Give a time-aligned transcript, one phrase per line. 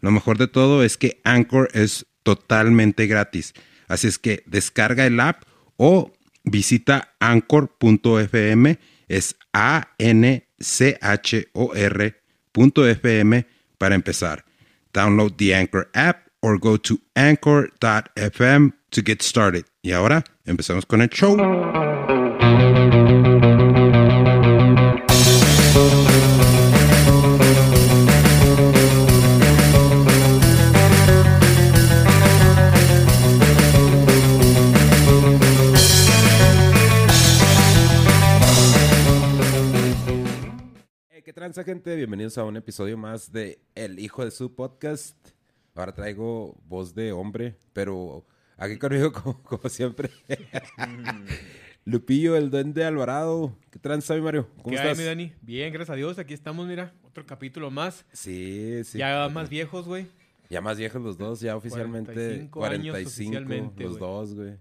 [0.00, 3.54] Lo mejor de todo es que Anchor es totalmente gratis.
[3.88, 5.42] Así es que descarga el app
[5.76, 6.12] o
[6.44, 8.78] visita anchor.fm,
[9.08, 10.16] es A-N-C-H-O-R.fm
[13.78, 14.44] para empezar.
[14.92, 19.64] Download the Anchor app or go to anchor.fm to get started.
[19.82, 21.36] Y ahora empezamos con el show.
[41.52, 41.96] Tranza, gente?
[41.96, 45.16] Bienvenidos a un episodio más de El Hijo de su Podcast.
[45.74, 48.24] Ahora traigo voz de hombre, pero
[48.56, 50.10] aquí conmigo, como, como siempre,
[51.84, 53.58] Lupillo, el duende Alvarado.
[53.72, 54.48] ¿Qué tranza, mi Mario?
[54.62, 54.98] ¿Cómo ¿Qué hay, estás?
[54.98, 55.32] mi Dani?
[55.40, 56.20] Bien, gracias a Dios.
[56.20, 56.94] Aquí estamos, mira.
[57.02, 58.06] Otro capítulo más.
[58.12, 58.98] Sí, sí.
[58.98, 60.06] ya más viejos, güey.
[60.50, 64.56] Ya más viejos los dos, ya oficialmente 45 años 45 oficialmente, los dos, güey.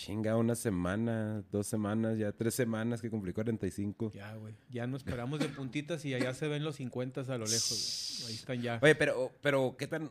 [0.00, 4.12] Chinga, una semana, dos semanas, ya tres semanas que cumplí 45.
[4.12, 4.54] Ya, güey.
[4.70, 8.30] Ya nos esperamos de puntitas y allá se ven los 50 a lo lejos, güey.
[8.32, 8.78] Ahí están ya.
[8.80, 10.10] Oye, pero, pero ¿qué tan,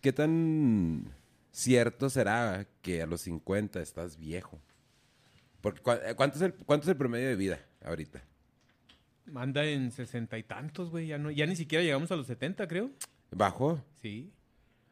[0.00, 1.12] qué tan
[1.50, 4.60] cierto será que a los 50 estás viejo?
[5.60, 8.22] Porque, ¿cu- ¿cuánto, es el, ¿Cuánto es el promedio de vida ahorita?
[9.26, 11.08] Manda en sesenta y tantos, güey.
[11.08, 12.90] Ya, no, ya ni siquiera llegamos a los 70, creo.
[13.32, 13.84] ¿Bajo?
[14.00, 14.30] Sí.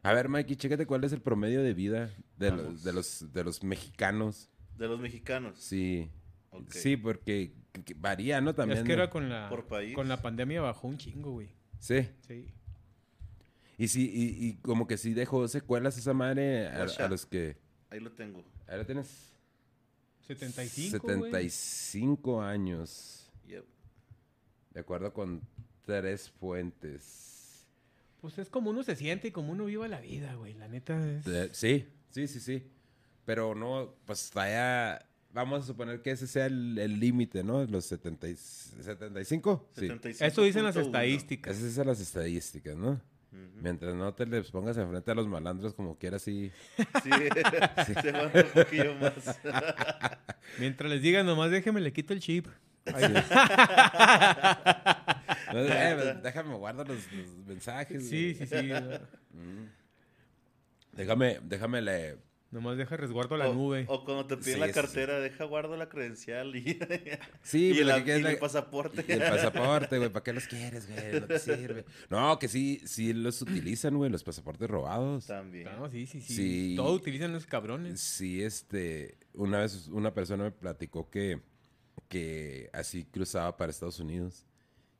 [0.03, 2.83] A ver, Mikey, chécate cuál es el promedio de vida de, los, Vamos.
[2.83, 4.49] de, los, de los mexicanos.
[4.77, 5.59] De los mexicanos.
[5.59, 6.09] Sí.
[6.69, 8.55] Sí, porque que- que varía, ¿no?
[8.55, 8.79] También.
[8.79, 9.03] es que ¿no?
[9.03, 9.93] era con la, Por país.
[9.93, 11.49] con la pandemia bajó un chingo, güey.
[11.79, 12.07] Sí.
[12.27, 12.47] Sí.
[13.77, 17.57] Y sí, y, y como que sí dejó secuelas esa madre a, los que...
[17.89, 18.43] Ahí lo tengo.
[18.67, 19.31] Ahora lo tienes
[20.27, 21.31] 75, güey.
[21.31, 23.31] 75 años.
[23.47, 23.65] Yep.
[24.73, 25.41] De acuerdo con
[25.85, 27.38] tres fuentes.
[28.21, 30.53] Pues es como uno se siente y como uno viva la vida, güey.
[30.53, 31.23] La neta es...
[31.25, 32.63] De- sí, sí, sí, sí.
[33.25, 35.05] Pero no, pues vaya...
[35.31, 37.63] Vamos a suponer que ese sea el límite, ¿no?
[37.65, 39.69] Los 70 y- 75.
[39.77, 39.87] Sí.
[39.87, 40.21] 75.1.
[40.25, 41.55] Eso dicen las estadísticas.
[41.55, 42.99] Esas son las estadísticas, ¿no?
[43.61, 46.51] Mientras no te les pongas enfrente a los malandros como quieras, sí.
[47.03, 47.09] Sí,
[48.01, 49.39] se un poquillo más.
[50.59, 52.47] Mientras les digan, nomás déjeme, le quito el chip.
[52.87, 53.21] Ahí- No,
[55.53, 58.07] eh, déjame guardar los, los mensajes.
[58.07, 58.47] Sí, güey.
[58.47, 59.37] sí, sí.
[59.37, 59.69] Mm.
[60.93, 62.17] Déjame, déjame le...
[62.51, 63.85] Nomás deja resguardo la o, nube.
[63.87, 66.79] o cuando te piden Sí, la sí, cartera, deja guardo la credencial y,
[67.43, 69.05] Sí, y pero el, que es y la- el pasaporte.
[69.07, 71.21] Y el pasaporte, güey, ¿para qué los quieres, güey?
[71.21, 71.85] No te sirve.
[72.09, 75.27] No, que sí, sí los utilizan, güey, los pasaportes robados.
[75.27, 75.65] También.
[75.77, 76.33] No, sí, sí, sí.
[76.33, 76.73] Sí.
[76.75, 77.99] Todo utilizan los cabrones.
[78.01, 81.39] Sí, este, una vez una persona me platicó que,
[82.07, 84.47] que así cruzaba para Estados Unidos.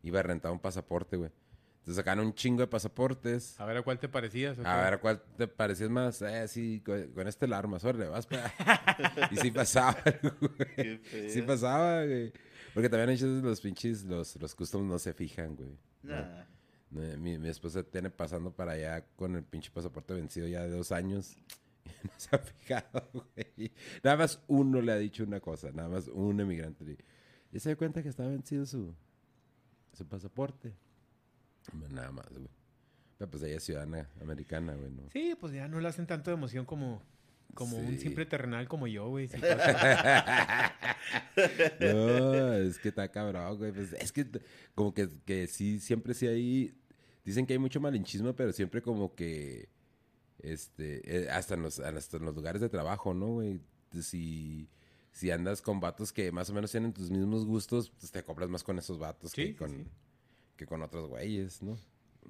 [0.04, 1.32] Iba a rentar un pasaporte, güey.
[1.80, 3.60] Entonces sacaron un chingo de pasaportes.
[3.60, 4.60] A ver a cuál te parecías.
[4.60, 6.22] A ver, ¿cuál te parecías más?
[6.22, 8.54] Eh, sí, con, con este el arma, órale, vas para...
[9.32, 9.98] y sí pasaba,
[10.42, 11.02] güey.
[11.30, 12.32] Sí pasaba, güey.
[12.74, 15.70] Porque también los pinches, los, los customs no se fijan, güey.
[16.04, 16.44] Nah.
[16.92, 20.70] No, Mi, mi esposa tiene pasando para allá con el pinche pasaporte vencido ya de
[20.70, 21.36] dos años.
[22.04, 23.72] Y no se ha fijado, güey.
[24.04, 26.84] Nada más uno le ha dicho una cosa, nada más un emigrante.
[26.86, 26.98] le-
[27.52, 28.94] Y se dio cuenta que estaba vencido su,
[30.00, 30.74] su pasaporte.
[31.92, 32.50] Nada más, güey.
[33.18, 35.04] Pero pues ella es ciudadana americana, güey, ¿no?
[35.12, 37.04] Sí, pues ya no le hacen tanto de emoción como,
[37.54, 39.30] como un simple terrenal como yo, güey.
[41.80, 43.72] No, es que está cabrón, güey.
[43.72, 44.26] Pues es que
[44.74, 46.76] como que, que sí, siempre sí hay...
[47.26, 49.70] Dicen que hay mucho malinchismo, pero siempre como que...
[50.40, 53.60] Este, eh, hasta en los, hasta en los lugares de trabajo, ¿no, güey?
[54.02, 54.70] Si,
[55.12, 58.50] si andas con vatos que más o menos tienen tus mismos gustos, pues te compras
[58.50, 59.86] más con esos vatos Sí, que, sí, con, sí.
[60.56, 61.78] que con otros güeyes, ¿no?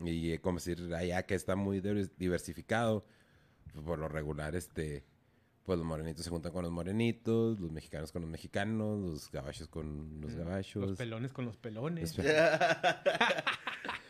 [0.05, 3.05] Y eh, como decir, allá que está muy divers- diversificado,
[3.73, 5.03] pues, por lo regular, este,
[5.65, 9.67] pues los morenitos se juntan con los morenitos, los mexicanos con los mexicanos, los gabachos
[9.67, 10.89] con los gabachos.
[10.89, 12.17] Los pelones con los pelones.
[12.17, 12.33] Los Sí,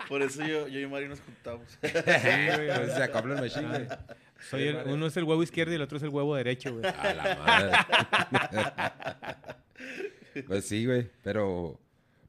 [0.07, 1.67] Por eso yo, yo y Mario nos juntamos.
[1.81, 1.93] güey.
[1.93, 3.87] Pues se acoplan machín, güey.
[4.49, 6.85] Soy el- uno es el huevo izquierdo y el otro es el huevo derecho, güey.
[6.85, 7.71] A la madre.
[10.47, 11.79] pues sí, güey, pero...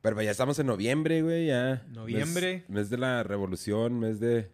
[0.03, 1.87] Pero ya estamos en noviembre, güey, ya.
[1.93, 2.65] Noviembre.
[2.69, 4.51] Mes, mes de la revolución, mes de...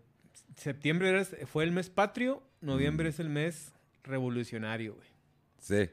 [0.57, 3.73] septiembre era- fue el mes patrio, noviembre es el mes
[4.03, 5.07] revolucionario, güey.
[5.61, 5.89] Sí.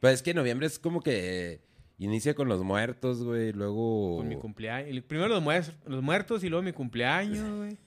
[0.00, 1.60] Pues es que noviembre es como que
[1.98, 3.52] inicia con los muertos, güey.
[3.52, 4.16] Luego.
[4.18, 5.00] Con mi cumpleaños.
[5.04, 7.78] Primero los, muer- los muertos y luego mi cumpleaños, güey.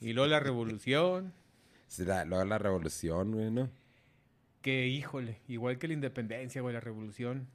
[0.00, 1.32] Y luego la revolución.
[1.98, 3.68] La- luego la revolución, güey, ¿no?
[4.62, 7.48] Que, híjole, igual que la independencia, güey, la revolución.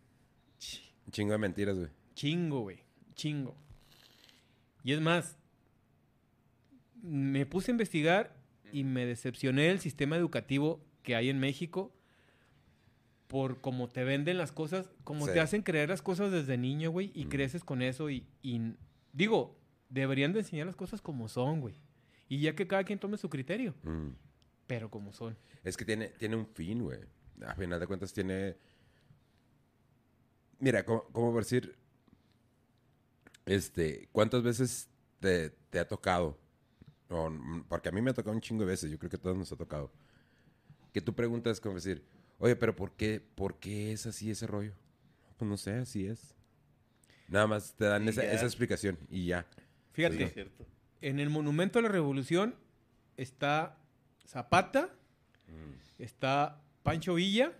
[1.11, 1.89] Chingo de mentiras, güey.
[2.15, 2.79] Chingo, güey.
[3.15, 3.55] Chingo.
[4.83, 5.37] Y es más,
[7.01, 8.35] me puse a investigar
[8.71, 11.91] y me decepcioné del sistema educativo que hay en México
[13.27, 15.33] por cómo te venden las cosas, cómo Sí.
[15.33, 17.29] te hacen creer las cosas desde niño, güey, y Mm.
[17.29, 18.73] creces con eso y, y
[19.13, 19.55] digo,
[19.89, 21.75] deberían de enseñar las cosas como son, güey.
[22.27, 24.09] Y ya que cada quien tome su criterio, Mm.
[24.67, 25.37] Pero como son.
[25.63, 26.99] Es que tiene, tiene un fin, güey.
[27.45, 28.55] A final de cuentas tiene...
[30.59, 31.75] Mira, como, decir...
[33.45, 34.89] Este, ¿cuántas veces
[35.19, 36.39] te, te ha tocado?
[37.09, 37.31] O,
[37.67, 39.37] porque a mí me ha tocado un chingo de veces, yo creo que a todos
[39.37, 39.91] nos ha tocado.
[40.91, 42.03] Que tú preguntas como decir,
[42.39, 44.73] oye, pero ¿por qué, por qué es así ese rollo?
[45.37, 46.33] Pues no sé, así es.
[47.27, 49.45] Nada más te dan esa, esa explicación y ya.
[49.91, 50.65] Fíjate, Sí, es cierto.
[51.01, 52.55] en el Monumento a la Revolución
[53.17, 53.77] está
[54.27, 54.89] Zapata,
[55.99, 57.51] está Pancho Villa,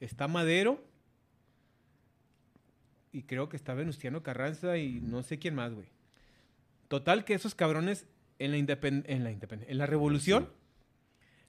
[0.00, 0.84] está Madero
[3.12, 5.86] y creo que está Venustiano Carranza y no sé quién más, güey.
[6.88, 8.06] Total que esos cabrones
[8.38, 10.50] en la, independ- en la, independ- en la Revolución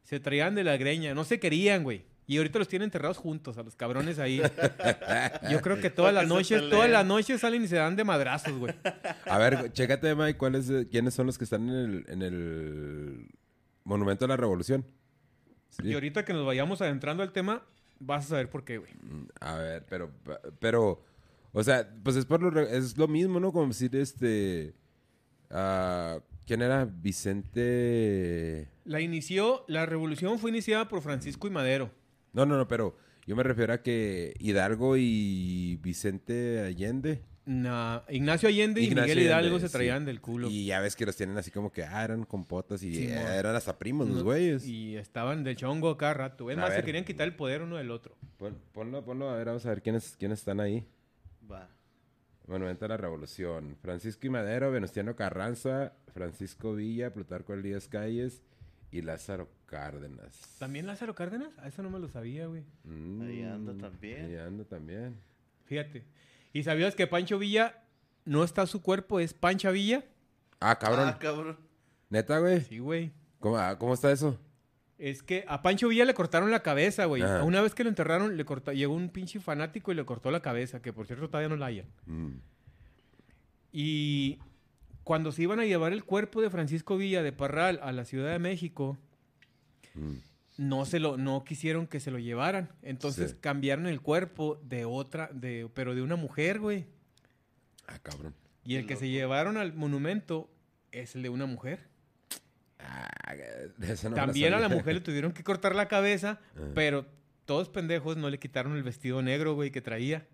[0.03, 2.05] se traían de la greña, no se querían, güey.
[2.25, 4.39] Y ahorita los tienen enterrados juntos, a los cabrones ahí.
[5.49, 8.53] Yo creo que todas las noches, todas las noches salen y se dan de madrazos,
[8.53, 8.73] güey.
[9.25, 13.27] A ver, chécate, Mike, ¿cuáles, quiénes son los que están en el, en el
[13.89, 14.85] Monumento a la Revolución.
[15.69, 15.87] Sí.
[15.87, 17.63] Y ahorita que nos vayamos adentrando al tema,
[17.99, 18.93] vas a saber por qué, güey.
[19.01, 20.11] Mm, A ver, pero,
[20.59, 21.03] pero,
[21.51, 23.51] o sea, pues es por lo, es lo mismo, ¿no?
[23.51, 24.75] Como decir, este,
[25.49, 26.85] ah, ¿quién era?
[26.85, 31.91] Vicente, La inició, la revolución fue iniciada por Francisco y Madero.
[32.33, 32.95] no, no, no, pero
[33.25, 37.23] yo me refiero a que Hidalgo y Vicente Allende.
[37.51, 40.05] Na- Ignacio Allende y Miguel Hidalgo Allende, se traían sí.
[40.05, 40.49] del culo.
[40.49, 43.55] Y ya ves que los tienen así como que, ah, eran compotas y eh, eran
[43.55, 44.67] hasta primos los güeyes.
[44.67, 46.51] Y estaban del chongo cada rato.
[46.51, 48.15] Es A más, se querían quitar el poder uno del otro.
[48.37, 50.85] Pon- ponlo, ponlo, a ver, vamos a ver quiénes, quiénes están ahí.
[51.51, 51.67] Va.
[52.45, 53.77] Monumento a la Revolución.
[53.81, 58.43] Francisco y Madero, Venustiano Carranza, Francisco Villa, Plutarco Elías Calles
[58.91, 60.39] y Lázaro Cárdenas.
[60.59, 61.49] ¿También Lázaro Cárdenas?
[61.57, 62.63] A eso no me lo sabía, güey.
[62.83, 64.25] Mm, Ahí anda también.
[64.25, 65.15] Ahí anda también.
[65.65, 66.03] Fíjate.
[66.53, 67.83] ¿Y sabías que Pancho Villa
[68.25, 70.03] no está su cuerpo, es Pancha Villa?
[70.59, 71.07] Ah, cabrón.
[71.09, 71.57] Ah, cabrón.
[72.09, 72.61] ¿Neta, güey?
[72.61, 73.11] Sí, güey.
[73.39, 74.37] ¿Cómo, ah, cómo está eso?
[74.97, 77.21] Es que a Pancho Villa le cortaron la cabeza, güey.
[77.21, 77.43] Ajá.
[77.43, 80.41] Una vez que lo enterraron, le cortó, llegó un pinche fanático y le cortó la
[80.41, 81.85] cabeza, que por cierto todavía no la hayan.
[82.05, 82.33] Mm,
[83.71, 84.39] Y
[85.03, 88.31] cuando se iban a llevar el cuerpo de Francisco Villa de Parral a la Ciudad
[88.31, 88.97] de México,
[89.93, 90.13] mm.
[90.59, 92.69] No se lo, no quisieron que se lo llevaran.
[92.81, 93.37] Entonces Sí.
[93.39, 96.85] cambiaron el cuerpo de otra, de, pero de una mujer, güey.
[97.87, 98.35] Ah, cabrón.
[98.65, 100.49] Y el Qué que se llevaron al monumento
[100.91, 101.87] es el de una mujer.
[102.77, 103.09] Ah,
[103.77, 106.61] no me También a la mujer le tuvieron que cortar la cabeza, Ah.
[106.75, 107.05] pero
[107.45, 110.27] todos pendejos no le quitaron el vestido negro, güey, que traía.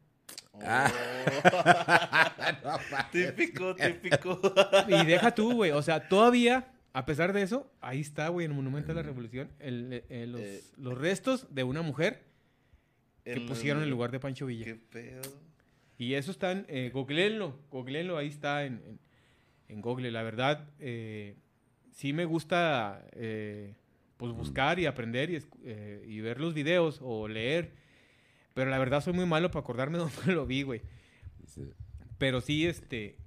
[0.62, 0.92] Ah.
[2.66, 2.78] Oh.
[3.12, 4.40] típico, típico.
[4.88, 5.72] Y deja tú, güey.
[5.72, 9.04] O sea, todavía, a pesar de eso, ahí está, güey, en el Monumento a la
[9.04, 10.62] Revolución, el- eh, los, Eh.
[10.78, 12.24] los restos de una mujer
[13.26, 14.66] que El- pusieron en lugar de Pancho Villa.
[14.66, 15.22] Qué pedo.
[15.98, 19.00] Y eso está en, eh, googleenlo, googleenlo, ahí está en, en,
[19.68, 20.10] en Google.
[20.12, 21.36] La verdad, eh,
[21.92, 23.76] sí me gusta, eh,
[24.18, 27.74] pues, buscar y aprender y, eh, ver los videos o leer.
[28.54, 29.98] Pero la verdad soy muy malo para acordarme
[30.28, 30.82] dónde lo vi, güey.
[31.48, 31.74] Sí.
[32.18, 33.18] Pero sí, este,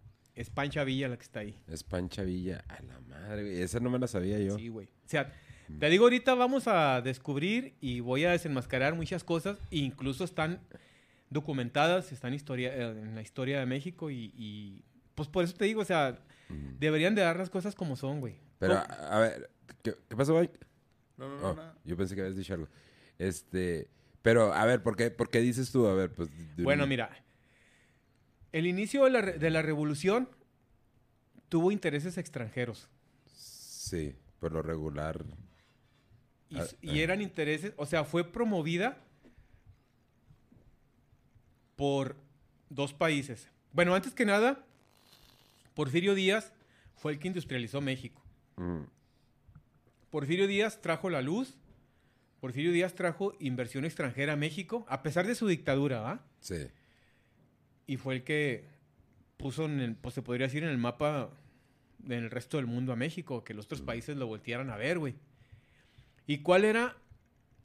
[0.40, 1.54] es Pancha Villa la que está ahí.
[1.68, 2.64] Es Pancha Villa.
[2.68, 3.62] A la madre, güey.
[3.62, 4.57] Esa no me la sabía yo.
[4.57, 4.87] Sí, güey.
[4.87, 5.33] O sea,
[5.78, 9.59] te digo, ahorita vamos a descubrir y voy a desenmascarar muchas cosas.
[9.71, 10.61] e incluso están
[11.30, 14.83] documentadas, están historia, eh, en la historia de México y, y,
[15.14, 16.18] pues por eso te digo, o sea,
[16.49, 16.78] Mm.
[16.78, 18.37] deberían de dar las cosas como son, güey.
[18.59, 19.50] Pero, a, a ver,
[19.83, 20.59] ¿qué, qué pasó, Mike?
[21.18, 21.62] No, no, no, Oh, no.
[21.85, 22.68] yo pensé que habías dicho algo.
[23.18, 23.88] Este,
[24.23, 25.87] pero, a ver, ¿por qué, por qué dices tú?
[25.87, 26.30] A ver, pues...
[26.57, 27.11] Bueno, mira,
[28.52, 30.28] el inicio de la, re- de la revolución
[31.49, 32.88] tuvo intereses extranjeros.
[33.26, 35.25] Sí, por lo regular.
[36.50, 38.99] Y, Ah, y eran intereses, o sea, fue promovida
[41.76, 42.17] por
[42.71, 43.49] dos países.
[43.73, 44.64] Bueno, antes que nada,
[45.75, 46.52] Porfirio Díaz
[46.97, 48.23] fue el que industrializó México.
[48.57, 48.83] mm,
[50.11, 51.55] Porfirio Díaz trajo la luz,
[52.40, 56.21] Porfirio Díaz trajo inversión extranjera a México, a pesar de su dictadura, ¿va?
[56.40, 56.67] sí.
[57.88, 58.62] Y fue el que
[59.37, 61.30] puso, en el, pues se podría decir, en el mapa
[62.04, 65.00] en el resto del mundo a México, que los otros países lo voltearan a ver,
[65.00, 65.14] güey.
[66.28, 66.97] ¿Y cuál era?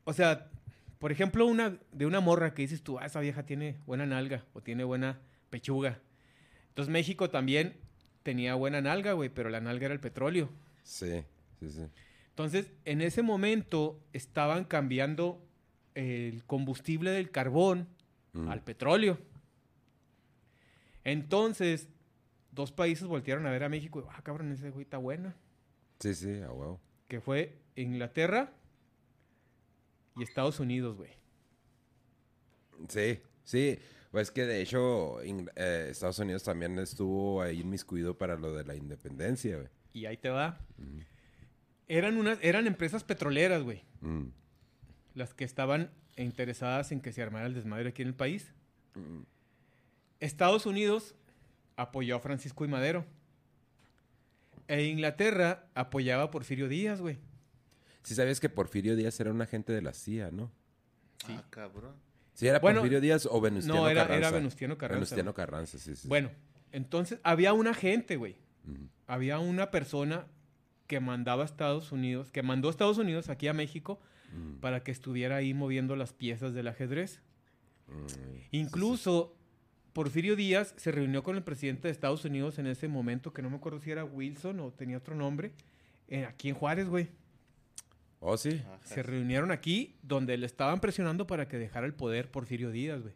[0.05, 0.49] O sea,
[0.97, 4.43] por ejemplo, una de una morra que dices tú, ah, esa vieja tiene buena nalga
[4.53, 5.19] o tiene buena
[5.51, 5.99] pechuga.
[6.69, 7.75] Entonces México también
[8.23, 10.49] tenía buena nalga, güey, pero la nalga era el petróleo.
[10.83, 11.23] Sí,
[11.59, 11.81] sí, sí.
[12.29, 15.45] Entonces, en ese momento estaban cambiando
[15.93, 17.87] el combustible del carbón
[18.33, 18.49] Mm.
[18.49, 19.19] al petróleo.
[21.03, 21.89] Entonces,
[22.51, 25.35] dos países voltearon a ver a México y, ah, cabrón, ese güey está buena.
[25.99, 26.79] Sí, sí, a huevo.
[27.07, 28.53] Que fue Inglaterra
[30.15, 31.11] y Estados Unidos, güey.
[32.87, 33.79] Sí, sí.
[34.11, 38.75] Pues que de hecho eh, Estados Unidos también estuvo ahí inmiscuido para lo de la
[38.75, 39.69] independencia, güey.
[39.91, 40.59] Y ahí te va.
[41.87, 43.83] Eran, unas, eran empresas petroleras, güey.
[44.01, 44.27] Mm.
[45.15, 48.53] Las que estaban interesadas en que se armara el desmadre aquí en el país.
[50.19, 51.15] Estados Unidos
[51.75, 53.05] apoyó a Francisco y Madero.
[54.67, 57.17] E Inglaterra apoyaba a Porfirio Díaz, güey.
[58.03, 60.51] Sí sabías que Porfirio Díaz era un agente de la CIA, ¿no?
[61.25, 61.33] Sí.
[61.37, 61.95] Ah, cabrón.
[62.33, 64.27] Sí, era Bueno, Porfirio Díaz o Venustiano no, era- Carranza.
[64.27, 65.33] era Venustiano Carranza, Venustiano.
[65.33, 66.07] Carranza, sí, sí.
[66.07, 66.31] Bueno,
[66.71, 68.37] entonces había un agente, güey.
[69.07, 70.27] Había una persona
[70.87, 73.99] que mandaba a Estados Unidos, que mandó a Estados Unidos aquí a México
[74.61, 77.21] para que estuviera ahí moviendo las piezas del ajedrez.
[77.87, 78.19] mm, sí,
[78.51, 79.35] Incluso
[79.93, 83.49] Porfirio Díaz se reunió con el presidente de Estados Unidos en ese momento, que no
[83.49, 85.51] me acuerdo si era Wilson o tenía otro nombre,
[86.07, 87.09] eh, aquí en Juárez, güey.
[88.19, 88.61] Oh, sí.
[88.65, 88.79] Ajá.
[88.83, 93.13] Se reunieron aquí donde le estaban presionando para que dejara el poder Porfirio Díaz, güey.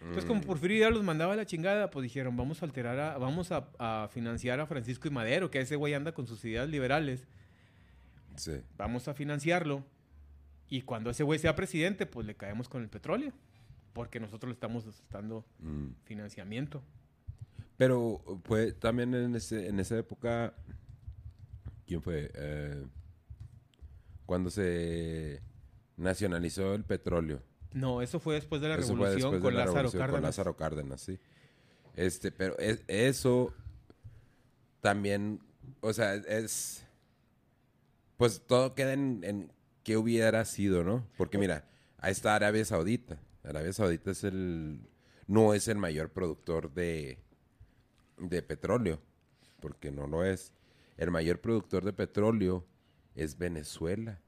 [0.00, 2.98] Entonces, como Mm, Porfirio Díaz los mandaba a la chingada, pues dijeron, vamos a alterar,
[2.98, 6.44] a, vamos a, a financiar a Francisco y Madero, que ese güey anda con sus
[6.44, 7.26] ideas liberales.
[8.36, 8.52] Sí.
[8.76, 9.84] Vamos a financiarlo.
[10.68, 13.32] Y cuando ese güey sea presidente, pues le caemos con el petróleo.
[13.92, 15.88] Porque nosotros le estamos dando Mm.
[16.04, 16.82] financiamiento.
[17.76, 20.54] Pero fue también en, ese, en esa época.
[21.86, 22.30] ¿Quién fue?
[22.34, 22.86] Eh,
[24.26, 25.42] cuando se
[25.96, 27.42] nacionalizó el petróleo.
[27.72, 30.00] No, eso fue después de la Eso fue revolución después de con la Lázaro revolución
[30.00, 30.20] Cárdenas.
[30.20, 31.18] Con Lázaro Cárdenas, sí.
[31.96, 33.52] Este, pero es- eso
[34.80, 35.40] también,
[35.80, 36.86] o sea, es.
[38.16, 39.52] Pues todo queda en, en
[39.84, 41.04] qué hubiera sido, ¿no?
[41.16, 41.64] Porque mira,
[41.98, 43.18] ahí está Arabia Saudita.
[43.44, 44.80] Arabia Saudita es el.
[45.26, 47.18] No es el mayor productor de,
[48.18, 49.00] de petróleo,
[49.60, 50.52] porque no lo es.
[50.96, 52.66] El mayor productor de petróleo
[53.14, 54.20] es Venezuela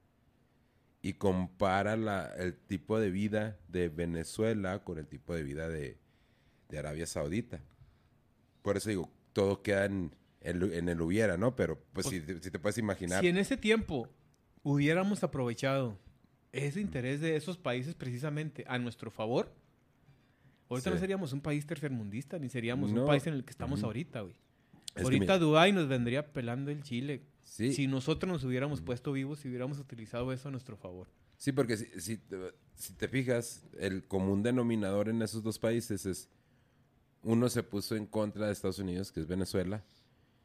[1.02, 5.99] y compara la- el tipo de vida de Venezuela con el tipo de vida de,
[6.68, 7.61] de Arabia Saudita.
[8.62, 11.54] Por eso digo, todo queda en, el- en el hubiera, ¿no?
[11.56, 13.21] Pero pues, si, si te puedes imaginar.
[13.21, 14.09] Si en ese tiempo
[14.62, 15.99] hubiéramos aprovechado
[16.54, 19.52] ese interés de esos países precisamente a nuestro favor,
[20.68, 20.94] ahorita Sí.
[20.94, 23.02] no seríamos un país tercermundista, ni seríamos No.
[23.02, 24.34] un país en el que estamos ahorita, güey.
[24.94, 27.23] Es ahorita Dubái nos vendría pelando el Chile.
[27.42, 27.73] Sí.
[27.73, 31.08] Si nosotros nos hubiéramos puesto vivos y hubiéramos utilizado eso a nuestro favor.
[31.37, 32.37] Sí, porque si, si te,
[32.75, 36.28] si te fijas, el común denominador en esos dos países es
[37.23, 39.82] uno se puso en contra de Estados Unidos, que es Venezuela,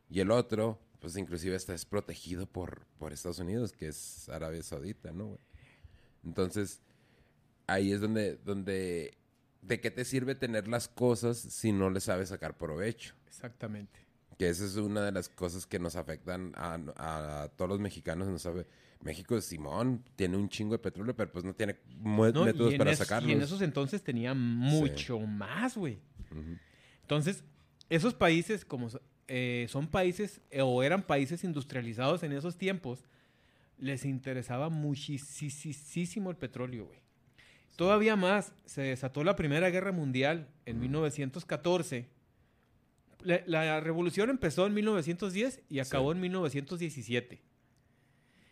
[0.09, 4.63] y el otro, pues inclusive está es protegido por, por Estados Unidos, que es Arabia
[4.63, 5.27] Saudita, ¿no?
[5.27, 5.39] güey?
[6.25, 6.81] Entonces,
[7.67, 9.17] ahí es donde, donde,
[9.61, 13.15] ¿de qué te sirve tener las cosas si no le sabes sacar provecho?
[13.27, 13.99] Exactamente.
[14.37, 16.75] Que esa es una de las cosas que nos afectan a,
[17.43, 18.27] a todos los mexicanos.
[18.29, 18.65] No sabe,
[19.01, 22.45] México, Simón, tiene un chingo de petróleo, pero pues no tiene ¿no?
[22.45, 23.29] métodos para es- sacarlos.
[23.29, 25.99] y en esos entonces tenía mucho más, güey.
[27.01, 27.43] Entonces,
[27.89, 28.87] esos países, como
[29.27, 33.03] eh, son países eh, o eran países industrializados en esos tiempos,
[33.79, 36.99] les interesaba muchísimo el petróleo, güey.
[37.75, 42.07] Todavía más, se desató la Primera Guerra Mundial en 1914.
[43.21, 47.41] La, la revolución empezó en 1910 y acabó en 1917.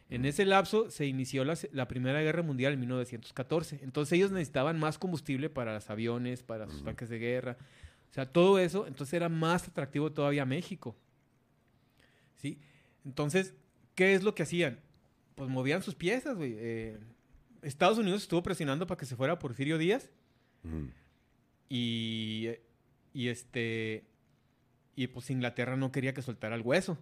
[0.09, 3.79] En ese lapso se inició la, Primera Guerra Mundial en 1914.
[3.83, 7.57] Entonces ellos necesitaban más combustible para los aviones, para sus tanques de guerra.
[8.09, 10.95] O sea, todo eso, entonces era más atractivo todavía México.
[12.37, 12.57] ¿Sí?
[13.03, 13.53] Entonces,
[13.95, 14.79] ¿qué es lo que hacían?
[15.37, 16.55] Pues movían sus piezas, güey.
[16.57, 16.99] Eh,
[17.61, 20.09] Estados Unidos estuvo presionando para que se fuera Porfirio Díaz
[21.69, 22.49] y,
[23.13, 24.05] y este
[24.95, 26.97] y pues Inglaterra no quería que soltara el hueso.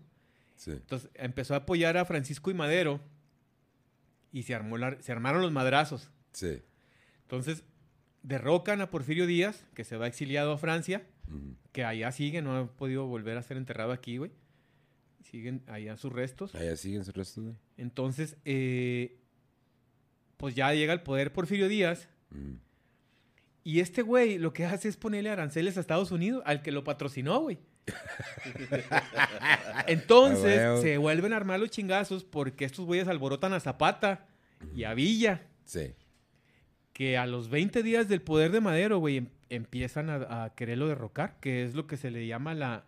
[0.58, 0.72] Sí.
[0.72, 3.00] Entonces empezó a apoyar a Francisco y Madero
[4.32, 6.10] y se, armó la- se armaron los madrazos.
[6.34, 6.62] Sí.
[7.22, 7.63] Entonces
[8.22, 11.06] derrocan a Porfirio Díaz, que se va exiliado a Francia,
[11.72, 14.32] que allá sigue, no ha podido volver a ser enterrado aquí, güey.
[15.29, 16.53] Siguen allá sus restos.
[16.55, 17.53] Allá siguen su resto de...
[17.77, 19.17] Entonces, eh,
[20.38, 22.58] pues ya llega al poder Porfirio Díaz Ujú.
[23.63, 26.84] y este güey lo que hace es ponerle aranceles a Estados Unidos, al que lo
[26.84, 27.58] patrocinó, güey.
[29.88, 34.25] Entonces Ah, se vuelven a armar los chingazos porque estos güeyes alborotan a Zapata
[34.75, 35.94] y a Villa, Sí.
[36.94, 40.88] que a los 20 días del poder de Madero, güey, em- empiezan a, a quererlo
[40.88, 42.86] derrocar, que es lo que se le llama la,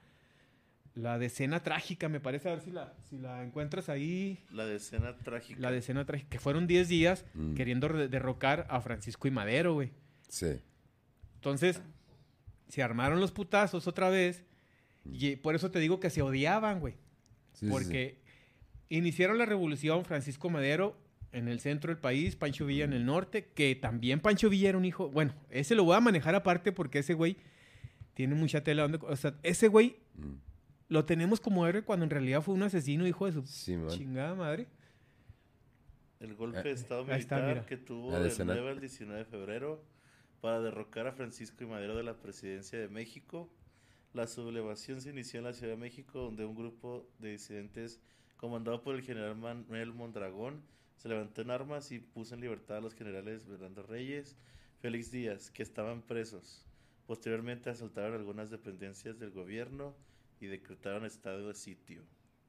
[0.98, 4.40] la decena trágica, me parece, a ver si la, si la encuentras ahí.
[4.52, 5.60] La decena trágica.
[5.60, 7.54] La decena trágica, que fueron 10 días Mm.
[7.54, 9.92] queriendo derrocar a Francisco y Madero, güey.
[10.28, 10.60] Sí.
[11.36, 11.82] Entonces,
[12.68, 14.44] se armaron los putazos otra vez.
[15.06, 16.96] Y por eso te digo que se odiaban, güey.
[17.54, 17.68] Sí.
[17.70, 18.20] Porque
[18.90, 20.98] iniciaron la revolución Francisco Madero
[21.32, 24.78] en el centro del país, Pancho Villa en el norte, que también Pancho Villa era
[24.78, 25.10] un hijo.
[25.10, 27.38] Bueno, ese lo voy a manejar aparte porque ese güey
[28.16, 29.00] tiene mucha tela donde.
[29.04, 30.34] O sea, ese güey Mm.
[30.90, 34.36] Lo tenemos como héroe cuando en realidad fue un asesino, hijo de su Sí, chingada
[34.36, 34.68] madre.
[36.20, 37.66] El golpe de Estado está, militar mira.
[37.66, 38.54] que tuvo La del decena.
[38.56, 39.84] 9 al 19 de febrero
[40.42, 43.50] para derrocar a Francisco y Madero de la presidencia de México.
[44.14, 48.00] La sublevación se inició en la Ciudad de México, donde un grupo de disidentes
[48.38, 50.64] comandado por el general Manuel Mondragón
[50.96, 54.36] se levantó en armas y puso en libertad a los generales Fernando Reyes,
[54.80, 56.66] Félix Díaz, que estaban presos.
[57.06, 59.96] Posteriormente asaltaron algunas dependencias del gobierno
[60.40, 62.04] y decretaron estado de sitio.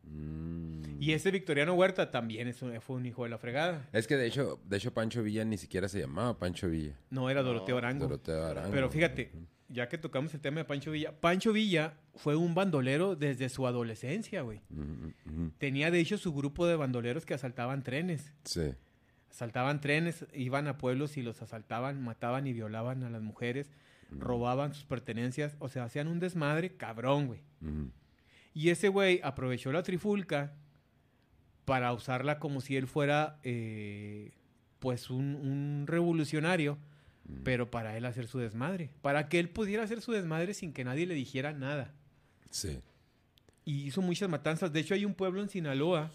[0.05, 1.01] Mm.
[1.01, 3.89] Y ese Victoriano Huerta también es un- fue un hijo de la fregada.
[3.93, 6.99] Es que de hecho, de hecho Pancho Villa ni siquiera se llamaba Pancho Villa.
[7.11, 8.07] No era No, Doroteo Arango.
[8.07, 8.71] Doroteo Arango.
[8.73, 9.31] Pero fíjate,
[9.69, 13.67] ya que tocamos el tema de Pancho Villa, Pancho Villa fue un bandolero desde su
[13.67, 14.61] adolescencia, güey.
[14.71, 15.53] Ujú, ujú.
[15.59, 18.33] Tenía de hecho su grupo de bandoleros que asaltaban trenes.
[18.45, 18.75] Sí.
[19.31, 23.71] Asaltaban trenes, iban a pueblos y los asaltaban, mataban y violaban a las mujeres,
[24.11, 27.41] robaban sus pertenencias, o sea, hacían un desmadre cabrón, güey.
[28.55, 30.55] Y ese güey aprovechó la trifulca
[31.65, 34.33] para usarla como si él fuera, eh,
[34.79, 36.79] pues, un, un revolucionario,
[37.45, 38.91] pero para él hacer su desmadre.
[39.03, 41.95] Para que él pudiera hacer su desmadre sin que nadie le dijera nada.
[42.51, 42.81] Sí.
[43.65, 44.73] Y hizo muchas matanzas.
[44.73, 46.11] De hecho, hay un pueblo en Sinaloa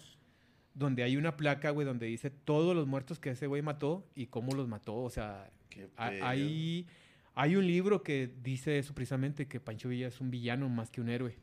[0.74, 4.26] donde hay una placa, güey, donde dice todos los muertos que ese güey mató y
[4.26, 4.96] cómo los mató.
[4.96, 5.48] O sea,
[5.96, 6.88] hay,
[7.34, 11.00] hay un libro que dice eso precisamente, que Pancho Villa es un villano más que
[11.00, 11.36] un héroe.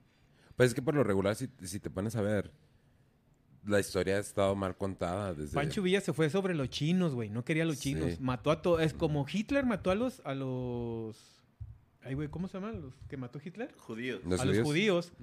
[0.56, 2.52] Pues es que por lo regular, si, si te pones a ver,
[3.66, 5.54] la historia ha estado mal contada desde...
[5.54, 7.30] Pancho Villa se fue sobre los chinos, güey.
[7.30, 7.94] No quería a los Sí.
[7.94, 8.20] chinos.
[8.20, 8.82] Mató a todos.
[8.82, 10.22] Es como Hitler mató a los...
[10.26, 11.18] A los...
[12.04, 13.74] Ay, güey, ¿cómo se llaman los que mató Hitler?
[13.78, 14.22] Judíos.
[14.26, 15.14] ¿Los a los judíos?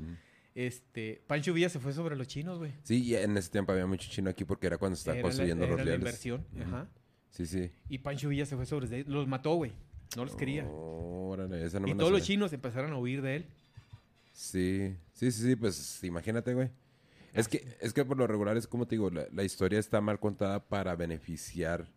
[0.54, 2.72] Este, Pancho Villa se fue sobre los chinos, güey.
[2.82, 5.22] Sí, y en ese tiempo había mucho chino aquí porque era cuando se estaban la-
[5.22, 6.00] construyendo era los la rieles.
[6.00, 6.46] inversión.
[6.64, 6.88] Ajá.
[7.30, 7.70] Sí, sí.
[7.88, 9.04] Y Pancho Villa se fue sobre.
[9.04, 9.72] Los mató, güey.
[10.16, 10.66] No los quería.
[10.68, 12.26] Órale, esa no y me la todos los sabía.
[12.26, 13.46] chinos empezaron a huir de él.
[14.32, 16.70] Sí, sí, sí, sí, pues imagínate, güey.
[17.34, 20.00] Es que, es que por lo regular es como te digo, la, la historia está
[20.00, 21.88] mal contada para beneficiar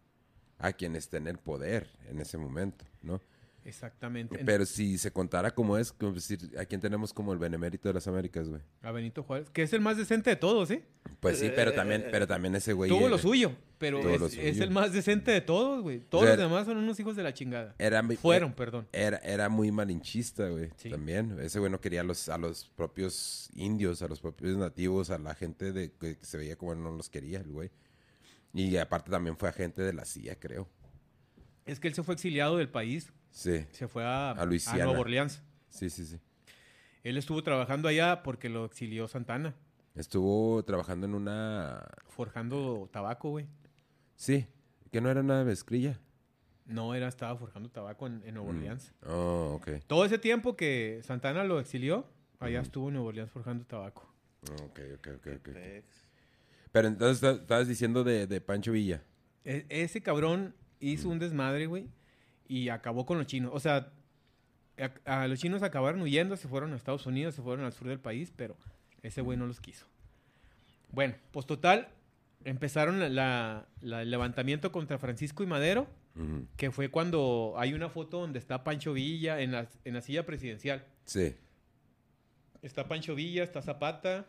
[0.59, 3.21] a quien esté en el poder en ese momento, ¿no?
[3.63, 4.39] Exactamente.
[4.39, 7.87] En- Pero si se contara como es, como decir, a quién tenemos como el benemérito
[7.89, 8.61] de las Américas, güey.
[8.81, 10.83] A Benito Juárez, que es el más decente de todos, ¿eh?
[11.19, 12.89] Pues sí, pero también, pero también ese güey.
[12.89, 14.63] Tuvo era- lo suyo, pero es, lo es suyo.
[14.63, 15.99] el más decente de todos, güey.
[15.99, 17.75] Todos O sea, los demás son unos hijos de la chingada.
[17.77, 18.87] Era, Fueron, perdón.
[18.91, 20.69] Era, era muy malinchista, güey.
[20.77, 20.89] Sí.
[20.89, 21.37] También.
[21.39, 25.19] Ese güey no quería a los, a los propios indios, a los propios nativos, a
[25.19, 27.69] la gente de que se veía como no los quería, el güey.
[28.53, 30.67] Y aparte también fue agente de la CIA, creo.
[31.65, 33.11] Es que él se fue exiliado del país.
[33.31, 34.85] Sí, Se fue a, A Luisiana.
[34.85, 35.41] Nueva Orleans.
[35.69, 36.19] sí, sí, sí.
[37.03, 39.55] Él estuvo trabajando allá porque lo exilió Santana,
[39.95, 41.85] Estuvo trabajando en una...
[42.07, 43.45] forjando tabaco, güey.
[44.15, 44.45] Sí,
[44.91, 45.99] que no era una mezclilla.
[46.65, 48.55] No, era, estaba forjando tabaco en, en Nueva Mm.
[48.57, 48.93] Orleans.
[49.05, 49.83] Oh, ok.
[49.87, 52.05] Todo ese tiempo que Santana lo exilió,
[52.39, 54.13] allá estuvo en Nueva Orleans forjando tabaco.
[54.63, 55.49] Ok, ok, ok, ok.
[56.71, 59.03] Pero entonces ta- estabas diciendo de, de Pancho Villa.
[59.43, 61.89] E- ese cabrón hizo un desmadre, güey,
[62.51, 63.51] y acabó con los chinos.
[63.53, 63.91] O sea,
[65.05, 67.87] a, a los chinos acabaron huyendo, se fueron a Estados Unidos, se fueron al sur
[67.87, 68.57] del país, pero
[69.01, 69.85] ese güey no los quiso.
[70.91, 71.87] Bueno, pues total,
[72.43, 75.87] empezaron la- la- la- el levantamiento contra Francisco y Madero,
[76.57, 80.25] que fue cuando hay una foto donde está Pancho Villa en la, en la silla
[80.25, 80.83] presidencial.
[81.05, 81.35] Sí.
[82.61, 84.25] Está Pancho Villa, está Zapata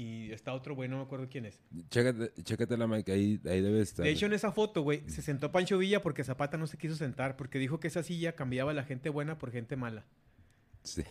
[0.00, 1.58] y está otro güey, no me acuerdo quién es.
[1.90, 4.04] Chécate, chécate la mic, ahí, ahí debe estar.
[4.04, 6.94] De hecho, en esa foto, güey, se sentó Pancho Villa porque Zapata no se quiso
[6.94, 10.04] sentar, porque dijo que esa silla cambiaba a la gente buena por gente mala.
[10.84, 11.02] Sí.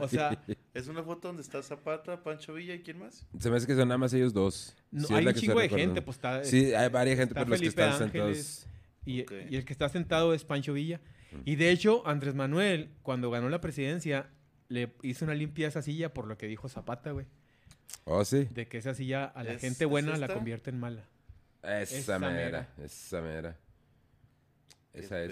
[0.00, 0.40] O sea,
[0.72, 3.26] Es una foto donde está Zapata, Pancho Villa y quién más.
[3.40, 4.76] Se me hace que son nada más ellos dos.
[4.92, 6.44] no- Sí, es hay un chingo de gente, pues está...
[6.44, 8.46] Sí, hay varias gente, pero los que están Ángeles.
[8.46, 8.66] sentados.
[9.04, 11.00] Y el que está sentado es Pancho Villa.
[11.44, 14.30] Y de hecho, Andrés Manuel, cuando ganó la presidencia,
[14.68, 17.26] le hizo una limpia a esa silla por lo que dijo Zapata, güey.
[18.04, 18.48] Oh, sí.
[18.54, 21.04] De que esa silla a la ¿Es- gente es buena la convierte en mala.
[21.62, 22.68] Esa, Esa mera, mera.
[22.84, 23.56] esa mera.
[24.94, 25.30] Esa es.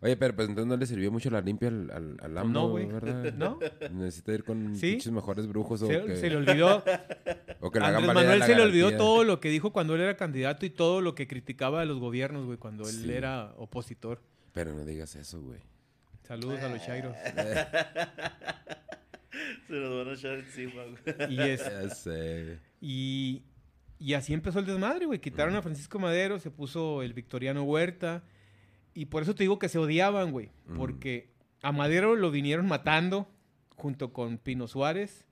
[0.00, 2.68] Oye, pero pues entonces no le sirvió mucho la limpia al, al, al AMLO, no,
[2.70, 2.86] güey.
[2.86, 3.32] ¿verdad?
[3.36, 3.58] ¿No?
[3.92, 4.90] Necesita ir con Sí.
[4.92, 6.82] pinches mejores brujos o Se, que, se le olvidó.
[7.60, 10.00] o que Andrés valer Manuel la se le olvidó todo lo que dijo cuando él
[10.02, 13.12] era candidato y todo lo que criticaba de los gobiernos, güey, cuando él Sí.
[13.12, 14.20] era opositor.
[14.52, 15.60] Pero no digas eso, güey.
[16.26, 17.16] Saludos a los Chairos.
[19.66, 21.32] Se nos van a echar encima, güey.
[21.32, 22.58] Y, es, Ya sé.
[22.80, 23.42] y,
[23.98, 25.20] y así empezó el desmadre, güey.
[25.20, 28.22] Quitaron a Francisco Madero, se puso el Victoriano Huerta.
[28.94, 30.50] Y por eso te digo que se odiaban, güey.
[30.66, 30.76] Mm.
[30.76, 31.30] Porque
[31.62, 33.28] a Madero lo vinieron matando
[33.76, 35.24] junto con Pino Suárez.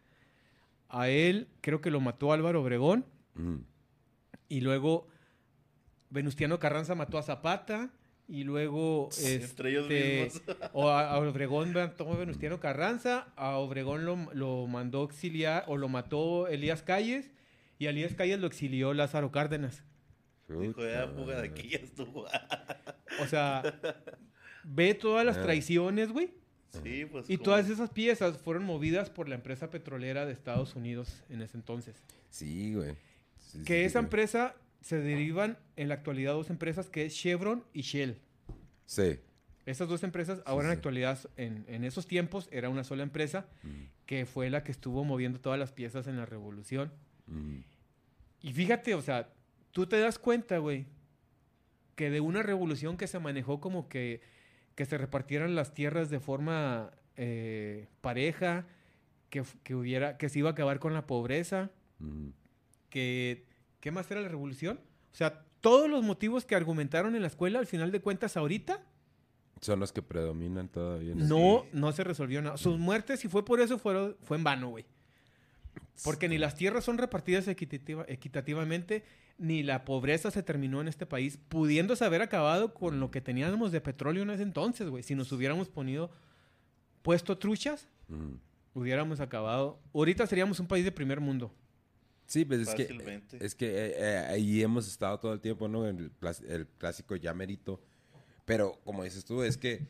[0.89, 3.05] A él creo que lo mató Álvaro Obregón.
[3.35, 3.57] Mm.
[4.49, 5.09] Y luego
[6.11, 7.91] Venustiano Carranza mató a Zapata.
[8.29, 9.09] Y luego.
[9.25, 10.57] Entre ellos este, mismos.
[10.75, 13.29] O a, a Obregón mató Venustiano Carranza.
[13.37, 15.65] A Obregón lo, lo mandó exiliar.
[15.67, 17.31] O lo mató Elías Calles.
[17.79, 19.83] Y a Elías Calles lo exilió Lázaro Cárdenas.
[20.49, 21.49] Dijo, ya, fuga de madre.
[21.49, 22.27] aquí, ya estuvo.
[23.21, 23.63] O sea,
[24.65, 26.33] ve todas las traiciones, güey.
[26.83, 27.29] Sí, pues.
[27.31, 31.57] Y todas esas piezas fueron movidas por la empresa petrolera de Estados Unidos en ese
[31.57, 32.03] entonces.
[32.31, 32.95] Sí, güey.
[33.39, 34.07] Sí, Que sí, esa güey.
[34.07, 38.19] empresa se derivan en la actualidad dos empresas que es Chevron y Shell.
[38.87, 39.19] Sí.
[39.67, 43.47] Esas dos empresas, ahora en la actualidad, en, en esos tiempos, era una sola empresa
[43.63, 46.91] Mm, que fue la que estuvo moviendo todas las piezas en la revolución.
[47.27, 47.59] mm.
[48.41, 49.29] Y fíjate, o sea,
[49.73, 50.87] tú te das cuenta, güey,
[51.97, 54.21] que de una revolución que se manejó como que,
[54.77, 58.65] que se repartieran las tierras de forma eh, pareja,
[59.29, 62.29] que, que hubiera, que se iba a acabar con la pobreza, Mm.
[62.91, 63.45] que,
[63.81, 64.81] ¿qué más era la revolución?
[65.13, 68.81] O sea, todos los motivos que argumentaron en la escuela, al final de cuentas, ahorita,
[69.61, 71.13] Son los que predominan todavía.
[71.13, 72.57] en no, no se resolvió nada.
[72.57, 74.85] Sus muertes, si fue por eso, fueron, fue en vano, güey.
[76.05, 79.05] Porque ni las tierras son repartidas equitativa- equitativamente,
[79.37, 83.73] ni la pobreza se terminó en este país, pudiéndose haber acabado con lo que teníamos
[83.73, 85.03] de petróleo en ese entonces, güey.
[85.03, 86.11] Si nos hubiéramos ponido,
[87.03, 88.35] puesto truchas, Mm.
[88.75, 89.81] hubiéramos acabado.
[89.93, 91.53] Ahorita seríamos un país de primer mundo.
[92.29, 92.83] Sí, pues es que,
[93.41, 95.87] es que eh, eh, ahí hemos estado todo el tiempo, ¿no?
[95.89, 96.13] El,
[96.79, 97.83] clásico ya merito.
[98.45, 99.89] Pero como dices tú, es que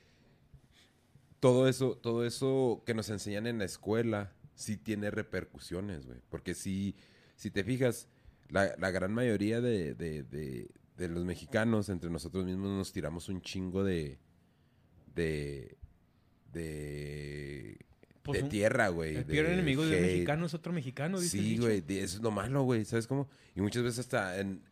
[1.40, 6.20] todo eso, todo eso que nos enseñan en la escuela sí tiene repercusiones, güey.
[6.28, 6.94] Porque si,
[7.36, 8.08] si te fijas,
[8.50, 13.28] la, la gran mayoría de, de- de- de los mexicanos, entre nosotros mismos, nos tiramos
[13.28, 14.18] un chingo de.
[15.14, 15.76] de.
[16.52, 17.78] de.
[18.28, 19.16] Pues de un- tierra, güey.
[19.16, 22.22] El de peor enemigo de un mexicano es otro mexicano, dice Sí, güey, eso es
[22.22, 23.28] lo malo, güey, ¿sabes cómo?
[23.54, 24.62] Y muchas veces hasta en-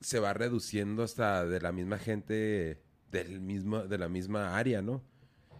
[0.00, 5.02] se va reduciendo hasta de la misma gente del mismo, de la misma área, ¿no?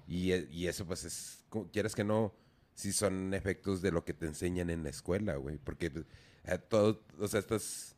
[0.07, 2.35] Y, e- y eso pues es, como- quieres que no,
[2.75, 5.91] si son efectos de lo que te enseñan en la escuela, güey, porque
[6.45, 7.97] eh, todo, o sea, estás,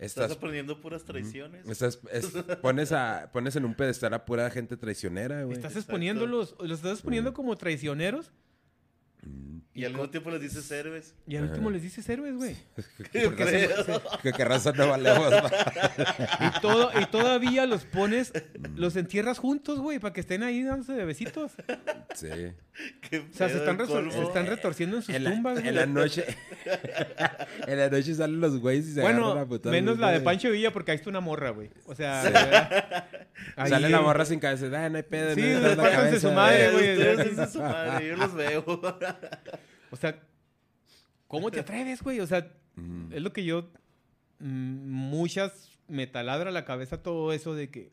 [0.00, 1.66] Estás estás, aprendiendo puras traiciones.
[1.66, 2.26] estás, es-
[2.62, 5.56] pones a, pones en un pedestal a pura gente traicionera, güey.
[5.56, 8.30] Estás exponiéndolos, los estás exponiendo como traicioneros.
[9.74, 11.14] Y al mismo tiempo les dices héroes.
[11.24, 12.56] y al último les dices héroes, güey.
[13.12, 13.32] Creo.
[14.22, 15.32] Que, que raza no valemos.
[16.40, 18.32] Y, todo, y todavía los pones,
[18.74, 21.52] los entierras juntos, güey, para que estén ahí dándose de besitos.
[22.14, 22.28] Sí.
[23.08, 25.74] Qué O sea, se están, se están retorciendo en sus En la, tumbas, en güey.
[25.74, 26.24] la noche.
[27.66, 30.20] en la noche salen los güeyes y se agarran Bueno, a putazos, menos la de.
[30.20, 31.70] Pancho Villa porque ahí está una morra, güey.
[31.86, 33.06] O sea, de verdad,
[33.56, 34.66] ahí- Sale la morra sin cabeza.
[34.72, 35.34] Ah, no hay pedo.
[35.34, 36.34] Sí, no la pártanse su cabeza".
[36.34, 38.08] madre, güey.
[38.08, 38.64] Yo los veo.
[39.90, 40.22] O sea,
[41.26, 42.20] ¿cómo te atreves, güey?
[42.20, 43.12] O sea, Mm.
[43.12, 43.70] es lo que yo.
[44.38, 47.92] mm, Muchas me taladra la cabeza todo eso de que.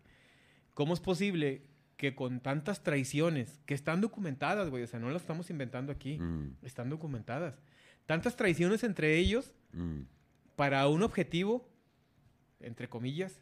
[0.74, 1.64] ¿Cómo es posible
[1.98, 4.84] que con tantas traiciones que están documentadas, güey?
[4.84, 6.20] O sea, no las estamos inventando aquí.
[6.20, 7.56] Mm, Están documentadas.
[8.06, 10.02] Tantas traiciones entre ellos mm.
[10.58, 11.68] para un objetivo,
[12.60, 13.40] entre comillas,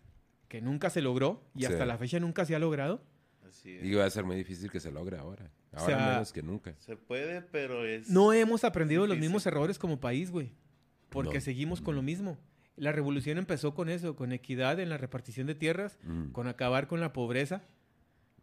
[0.48, 3.02] que nunca se logró y hasta la fecha nunca se ha logrado.
[3.54, 3.84] Así es.
[3.86, 5.50] Y va a ser muy difícil que se logre ahora.
[5.72, 6.76] Ahora sea, menos que nunca.
[6.80, 8.10] Se puede, pero es.
[8.10, 10.52] No hemos aprendido los mismos errores como país, güey.
[11.10, 11.42] Porque No.
[11.42, 12.38] seguimos con lo mismo.
[12.76, 16.88] La revolución empezó con eso, con equidad en la repartición de tierras, Mm, con acabar
[16.88, 17.62] con la pobreza.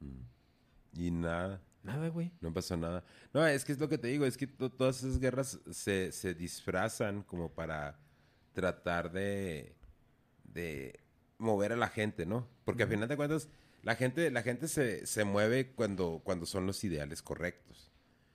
[0.01, 1.01] mm.
[1.01, 1.61] Y nada.
[1.83, 2.31] Nada, güey.
[2.41, 3.03] No pasó nada.
[3.33, 6.13] No, es que es lo que te digo, es que to- todas esas guerras se,
[6.13, 7.99] se disfrazan como para
[8.53, 9.75] tratar de,
[10.45, 11.01] de
[11.39, 12.47] mover a la gente, ¿no?
[12.65, 13.49] Porque al final de cuentas,
[13.83, 17.91] la gente, la gente se, se mueve cuando, cuando son los ideales correctos.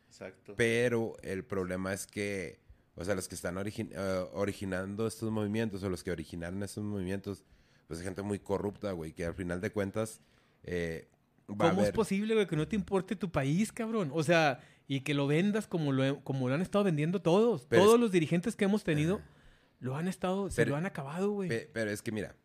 [0.08, 0.54] Exacto.
[0.56, 2.60] Pero el problema es que,
[2.96, 7.44] o sea, los que están eh, originando estos movimientos o los que originaron estos movimientos,
[7.88, 10.22] pues es gente muy corrupta, güey, que al final de cuentas
[10.64, 11.08] eh,
[11.50, 14.10] va a ¿Cómo es posible, güey, que no te importe tu país, cabrón?
[14.14, 17.66] O sea, y que lo vendas como lo, como lo han estado vendiendo todos.
[17.70, 19.22] Pero todos es- los dirigentes que hemos tenido
[19.80, 21.50] lo han estado, se Pero- lo han acabado, güey.
[21.50, 22.36] Pe- pero es que mira,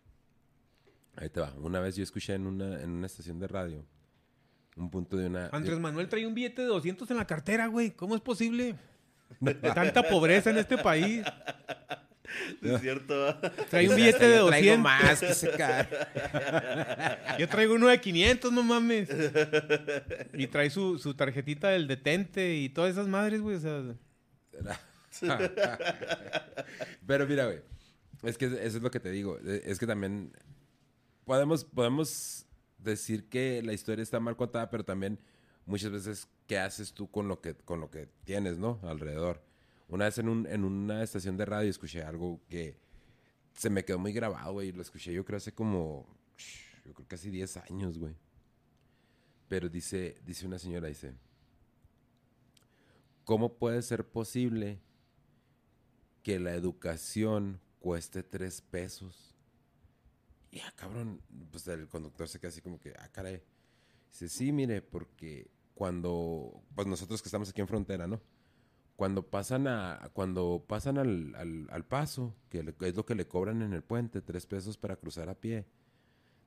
[1.21, 1.53] Ahí te va.
[1.59, 3.85] Una vez yo escuché en una, en una estación de radio
[4.77, 5.49] un punto de una...
[5.53, 7.91] Andrés Manuel trae un billete de 200 en la cartera, güey.
[7.91, 8.77] ¿Cómo es posible?
[9.75, 11.23] Tanta pobreza en este país.
[12.63, 13.37] Es cierto.
[13.69, 14.79] Trae un billete "Hasta de yo traigo 200.
[14.79, 15.87] más que.
[17.41, 19.09] Yo traigo uno de 500, no mames.
[20.33, 23.57] Y trae su, su tarjetita del detente y todas esas madres, güey.
[23.57, 23.83] O sea,
[27.07, 27.59] Pero mira, güey.
[28.23, 29.39] Es que eso es lo que te digo.
[29.41, 30.33] Es que también
[31.25, 32.47] podemos, podemos
[32.79, 35.19] decir que la historia está mal contada, pero también
[35.67, 38.81] muchas veces qué haces tú con lo que, con lo que tienes, ¿no?
[38.83, 39.43] Alrededor.
[39.89, 42.79] Una vez en, un, en una estación de radio escuché algo que
[43.55, 44.73] se me quedó muy grabado, güey.
[44.73, 46.07] Lo escuché yo creo hace como,
[46.85, 48.15] yo creo casi 10 años, güey.
[49.49, 51.13] Pero dice, dice una señora, dice,
[53.25, 54.81] ¿cómo puede ser posible
[56.23, 59.30] que la educación cueste tres pesos.
[60.51, 63.43] Y ah, cabrón, pues el conductor se queda así como que, ah, caray.
[64.11, 68.21] Dice, sí, mire, porque cuando, pues nosotros que estamos aquí en frontera, ¿no?
[68.97, 73.27] Cuando pasan a, cuando pasan al, al, al paso, que le- es lo que le
[73.29, 75.65] cobran en el puente, tres pesos para cruzar a pie.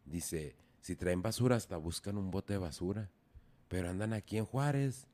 [0.06, 3.10] Dice, si traen basura, hasta buscan un bote de basura.
[3.70, 5.08] Pero andan aquí en Juárez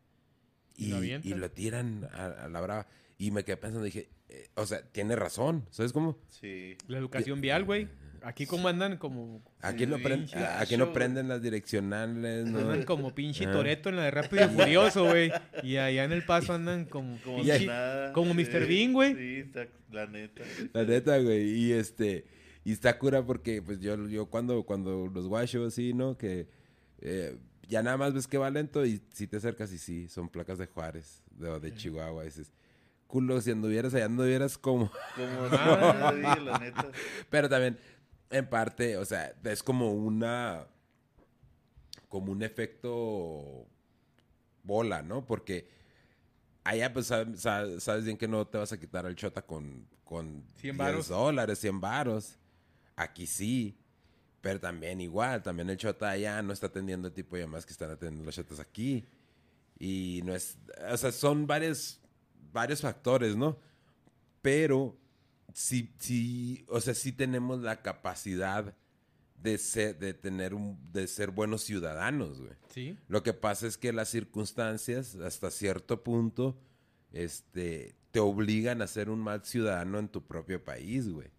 [0.75, 1.39] Y y, lo y avientan.
[1.39, 2.87] lo tiran a, a la brava.
[3.17, 6.17] Y me quedé pensando, dije, eh, o sea, tiene razón, ¿sabes cómo?
[6.27, 6.77] Sí.
[6.87, 7.87] la educación vial, güey.
[8.21, 9.41] Aquí como andan como...
[9.61, 12.59] Aquí, no, Sí, prend- pinche aquí no prenden las direccionales, ¿no?
[12.59, 13.51] Andan como pinche Ah.
[13.53, 15.31] Toreto en la de Rápido y Furioso, güey.
[15.63, 17.17] Y allá en el paso andan como...
[17.21, 18.11] Como pinche- nada.
[18.11, 18.67] como Mr.
[18.67, 19.15] Bean, güey.
[19.15, 20.43] Sí, está- la neta.
[20.73, 21.49] La neta, güey.
[21.49, 22.25] Y este,
[22.65, 26.17] y está cura porque, pues yo, yo cuando, cuando los guachos, sí, ¿no?
[26.17, 26.47] Que
[26.99, 27.37] eh,
[27.69, 30.57] ya nada más ves que va lento y si te acercas y sí, son placas
[30.57, 32.25] de Juárez, de, o de Chihuahua.
[32.25, 32.51] Dices,
[33.09, 34.89] culo, si anduvieras allá, anduvieras como.
[35.17, 36.89] Como la neta.
[37.29, 37.77] Pero también,
[38.29, 40.65] en parte, o sea, es como una.
[42.07, 43.67] Como un efecto
[44.63, 45.25] bola, ¿no?
[45.25, 45.67] Porque
[46.63, 49.87] allá, pues, sab- sa- sabes bien que no te vas a quitar el chota con,
[50.03, 51.07] con 100 10 varos.
[51.09, 52.37] dólares, 100 varos.
[52.95, 53.77] Aquí sí.
[54.41, 57.73] Pero también igual, también el chota allá no está atendiendo el tipo de llamadas que
[57.73, 59.05] están atendiendo los chotas aquí.
[59.77, 60.57] Y no es,
[60.91, 61.99] o sea, son varios,
[62.51, 63.57] varios factores, ¿no?
[64.41, 64.97] Pero
[65.53, 68.75] sí, sí, o sea, sí tenemos la capacidad
[69.41, 72.53] de ser, de tener un, de ser buenos ciudadanos, güey.
[72.73, 72.97] Sí.
[73.07, 76.57] Lo que pasa es que las circunstancias, hasta cierto punto,
[77.11, 81.29] este, te obligan a ser un mal ciudadano en tu propio país, güey.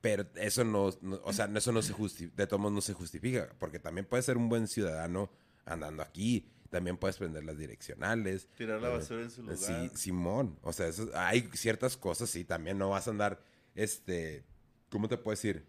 [0.00, 2.92] Pero eso no, no- o sea, eso no se justifica, de todos modos no se
[2.92, 5.30] justifica, porque también puedes ser un buen ciudadano
[5.64, 8.48] andando aquí, también puedes prender las direccionales.
[8.56, 9.56] Tirar la eh, basura en su lugar.
[9.56, 10.58] Sí, Simón.
[10.62, 13.40] O sea, eso- hay ciertas cosas, sí, también no vas a andar,
[13.74, 14.44] este,
[14.88, 15.64] ¿cómo te puedo decir?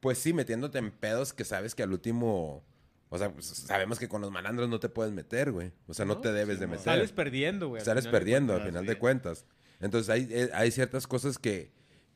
[0.00, 2.64] Pues sí, metiéndote en pedos que sabes que al último,
[3.10, 5.72] o sea, pues, sabemos que con los malandros no te puedes meter, güey.
[5.86, 6.84] O sea, no, No, te debes de meter.
[6.84, 7.80] Sales perdiendo, güey.
[7.80, 9.44] al Sales final de perdiendo al cuentas, final de cuentas.
[9.80, 11.70] Entonces hay, eh, hay ciertas cosas que,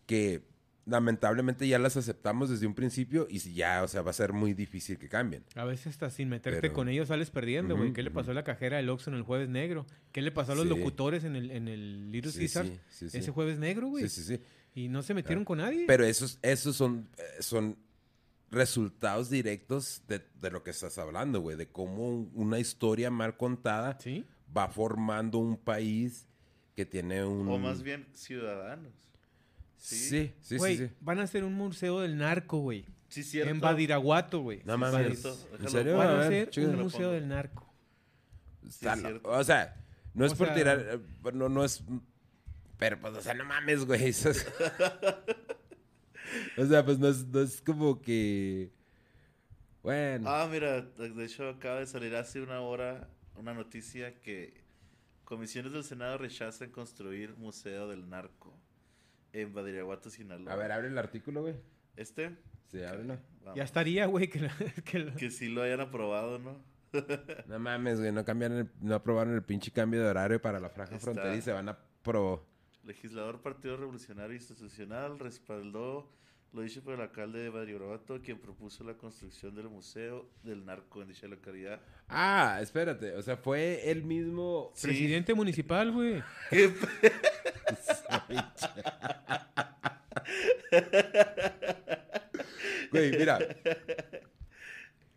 [0.07, 0.43] que
[0.87, 4.53] lamentablemente ya las aceptamos desde un principio y ya, o sea, va a ser muy
[4.55, 5.45] difícil que cambien.
[5.55, 7.93] A veces hasta sin meterte Pero- con ellos sales perdiendo, güey.
[7.93, 9.87] ¿Qué le pasó a la cajera del Oxxo en el Jueves Negro?
[10.13, 10.71] ¿Qué le pasó a los Sí.
[10.71, 12.67] locutores en el, en el Little Sí, Caesar?
[12.67, 13.19] sí, sí, sí.
[13.19, 14.09] Ese Jueves Negro, güey.
[14.09, 14.43] Sí, sí, sí.
[14.75, 15.85] Y no se metieron con nadie.
[15.87, 17.77] Pero esos, esos son, eh, son
[18.51, 21.57] resultados directos de, de lo que estás hablando, güey.
[21.57, 24.25] De cómo un- una historia mal contada Sí.
[24.57, 26.29] va formando un país
[26.77, 27.49] que tiene un...
[27.49, 28.93] O más bien ciudadanos.
[29.87, 30.09] Sí, Sí.
[30.09, 30.89] sí, sí, Güey, sí.
[31.01, 32.87] van a hacer un museo del narco, güey.
[33.09, 33.51] Sí, cierto.
[33.51, 34.63] En Badiraguato, güey.
[34.65, 35.25] No Sí, mames.
[35.61, 35.99] ¿En serio?
[35.99, 37.71] Van A hacer un museo del narco.
[38.71, 39.21] Cierto.
[39.29, 39.77] o sea,
[40.15, 40.81] no es O por sea- tirar...
[40.81, 40.99] eh,
[41.35, 41.85] No, no es...
[42.79, 44.11] Pero, pues, o sea, no mames, güey.
[46.57, 48.73] o sea, pues no es, no es como que...
[49.83, 50.31] Bueno.
[50.31, 54.63] Ah, mira, de hecho acaba de salir hace una hora una noticia que
[55.25, 58.57] comisiones del Senado rechazan construir museo del narco
[59.35, 60.53] en Badiraguato, Sinaloa.
[60.53, 61.55] A ver, abre el artículo, güey.
[61.97, 62.37] Este,
[62.71, 63.19] Sí, ábrelo.
[63.43, 63.57] vamos.
[63.57, 64.49] Ya estaría, güey, que,
[64.85, 66.57] que que sí lo hayan aprobado, ¿no?
[67.49, 70.71] No mames, güey, no cambiaron el- no aprobaron el pinche cambio de horario para la
[70.71, 72.47] franja fronteriza, van a pro...
[72.85, 76.11] Legislador Partido Revolucionario Institucional respaldó
[76.55, 81.03] lo dicho por el alcalde de Badiraguato, quien propuso la construcción del museo del narco
[81.03, 81.81] en dicha localidad.
[82.09, 84.71] Ah, espérate, o sea, fue el mismo...
[84.75, 84.87] Sí.
[84.87, 86.23] presidente municipal, güey.
[86.51, 87.13] ¿Qué pe-
[92.91, 93.39] Güey, mira.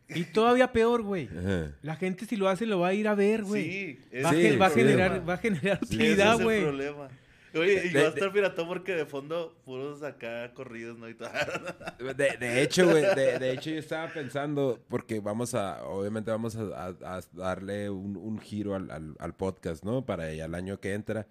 [0.09, 1.27] Y todavía peor, güey.
[1.27, 1.71] Ajá.
[1.81, 3.63] La gente si lo hace lo va a ir a ver, güey.
[3.69, 6.61] Sí, va, a Sí, va a generar, va a generar Ese utilidad, es el güey.
[6.63, 7.09] problema.
[7.53, 11.07] Oye, y va a estar piratón porque de fondo puros acá corridos, ¿no?
[11.09, 11.29] Y todo.
[12.15, 16.55] De, de hecho, güey, de, de hecho yo estaba pensando, porque vamos a, obviamente vamos
[16.55, 20.05] a, a- a darle un, un giro al, al- al podcast, ¿no?
[20.05, 21.27] Para el año que entra.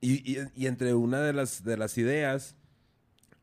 [0.00, 2.54] Y, y- y entre una de las, de las ideas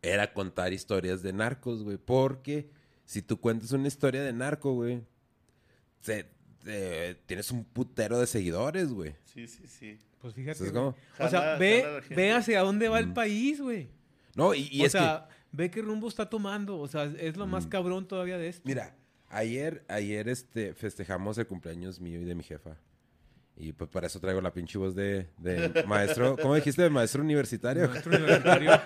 [0.02, 1.98] era contar historias de narcos, güey.
[1.98, 2.70] Porque
[3.06, 5.02] si tú cuentas una historia de narco, güey,
[6.00, 6.28] se-
[6.66, 9.16] te- tienes un putero de seguidores, güey.
[9.24, 9.98] Sí, sí, sí.
[10.20, 10.70] Pues fíjate.
[10.70, 13.90] O sea, ve, ve hacia dónde va el país, güey.
[14.36, 14.98] No, y, y o es que...
[15.00, 16.78] sea, ve qué rumbo está tomando.
[16.80, 17.70] O sea, es lo más Mm.
[17.70, 18.64] cabrón todavía de esto.
[18.66, 18.96] Mira,
[19.30, 22.76] ayer, ayer este, festejamos el cumpleaños mío y de mi jefa.
[23.58, 26.36] Y pues para eso traigo la pinche voz de, de maestro.
[26.42, 26.82] ¿Cómo dijiste?
[26.82, 27.88] De maestro universitario.
[27.88, 28.72] Maestro universitario.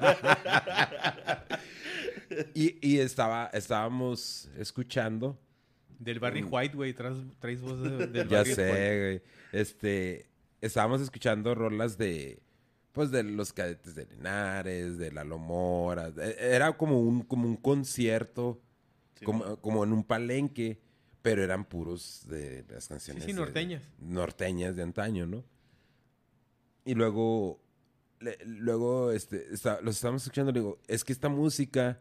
[2.54, 5.38] Y, y estaba, estábamos escuchando.
[6.00, 6.94] Del Barry White, güey.
[6.94, 8.56] Traes, traes voz de- del Ya Barry White.
[8.56, 9.22] sé, güey.
[9.62, 10.30] Este,
[10.62, 12.42] estábamos escuchando rolas de,
[12.92, 16.12] pues de los cadetes de Linares, de la Lomora.
[16.40, 18.62] Era como un, como un concierto,
[19.16, 20.80] Sí, como, como en un palenque,
[21.22, 23.26] pero eran puros de las canciones.
[23.26, 23.84] sí, de- norteñas.
[24.00, 25.44] norteñas de antaño, ¿no?
[26.86, 27.62] Y luego,
[28.22, 32.00] le- luego, este, está- los estábamos escuchando, le digo, es que esta música,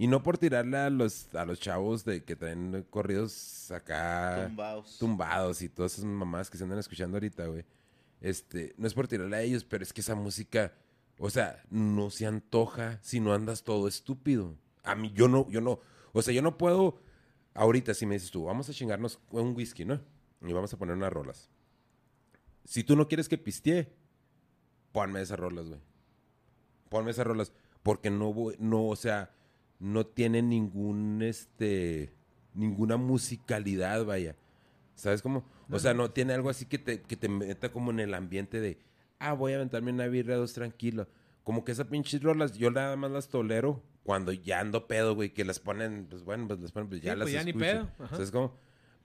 [0.00, 4.98] y no por tirarle a los, a los chavos de que traen corridos acá Tumbaos.
[4.98, 7.64] tumbados y todas esas mamás que se andan escuchando ahorita, güey.
[8.20, 10.72] Este, no es por tirarle a ellos, pero es que esa música,
[11.18, 14.54] o sea, no se antoja si no andas todo estúpido.
[14.84, 15.80] A mí, yo no, yo no,
[16.12, 17.00] o sea, yo no puedo,
[17.54, 20.00] ahorita si me dices tú, vamos a chingarnos un whisky, ¿no?
[20.42, 21.50] Y vamos a poner unas rolas.
[22.64, 23.92] Si tú no quieres que pistee,
[24.92, 25.80] ponme esas rolas, güey.
[26.88, 29.32] Ponme esas rolas, porque no voy, no, o sea,
[29.78, 32.12] no tiene ningún, este,
[32.54, 34.36] ninguna musicalidad, vaya.
[34.94, 35.44] ¿Sabes cómo?
[35.70, 38.60] O sea, no tiene algo así que te, que te meta como en el ambiente
[38.60, 38.78] de,
[39.18, 41.08] ah, voy a aventarme una birra dos tranquilo.
[41.44, 45.32] Como que esas pinches rolas, yo nada más las tolero cuando ya ando pedo, güey,
[45.32, 47.50] que las ponen, pues bueno, pues las ponen, pues ya Sí, las pues ya ni
[47.50, 47.64] escucho.
[47.66, 48.16] pedo, ajá.
[48.16, 48.56] ¿Sabes cómo?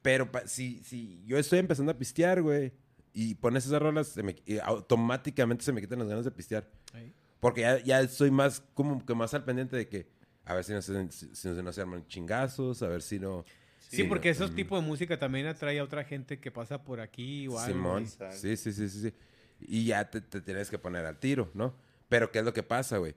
[0.01, 2.73] Pero pa- si, si yo estoy empezando a pistear, güey,
[3.13, 6.69] y pones esas rolas, se me- y automáticamente se me quitan las ganas de pistear.
[6.93, 7.13] Ahí.
[7.39, 10.07] Porque ya, ya estoy más, como que más al pendiente de que,
[10.45, 13.45] a ver si no se, si, si no se arman chingazos, a ver si no...
[13.79, 14.56] Sí, porque no- esos mm.
[14.56, 17.73] tipos de música también atrae a otra gente que pasa por aquí o algo.
[17.73, 18.08] Simón.
[18.08, 19.13] Sí, sí, sí, sí, sí.
[19.60, 21.75] Y ya te, te tienes que poner al tiro, ¿no?
[22.10, 23.15] Pero ¿qué es lo que pasa, güey?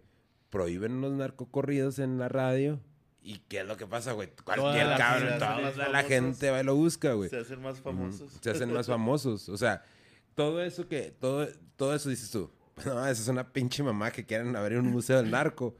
[0.51, 2.81] Prohíben unos narcocorridos en la radio.
[3.23, 4.31] ¿Y qué es lo que pasa, güey?
[4.45, 6.09] Cualquier la cabrón, hacen toda la famosos.
[6.09, 7.29] gente va y lo busca, güey.
[7.29, 8.39] Se hacen más famosos.
[8.41, 9.49] Se hacen más famosos.
[9.49, 9.83] O sea,
[10.37, 12.51] todo eso que, todo, todo eso dices tú.
[12.85, 15.75] No, esa es una pinche mamá que quieren abrir un museo del narco.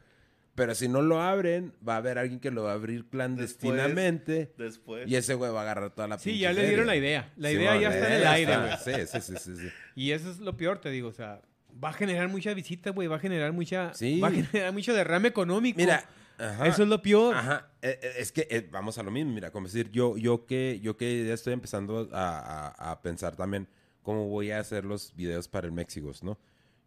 [0.57, 4.53] Pero si no lo abren, va a haber alguien que lo va a abrir clandestinamente.
[4.59, 5.09] Después.
[5.09, 7.33] Y ese güey va a agarrar toda la Sí, ya le dieron la idea.
[7.37, 8.73] La Sí, idea ya está en el aire, güey.
[8.85, 9.69] Sí, sí, sí, sí, sí.
[9.95, 11.09] Y eso es lo peor, te digo.
[11.09, 11.41] O sea,
[11.83, 13.09] va a generar mucha visita, güey.
[13.09, 13.93] Va a generar mucha.
[13.95, 14.21] Sí.
[14.21, 15.77] Va a generar mucho derrame económico.
[15.79, 17.35] Mira, ajá, Eso es lo peor.
[17.37, 20.47] Ajá, eh, eh, es que eh, vamos a lo mismo, mira, como decir, yo, yo
[20.47, 23.69] que, yo que ya estoy empezando a, a- a pensar también
[24.03, 26.39] cómo voy a hacer los videos para el Méxicos, ¿no?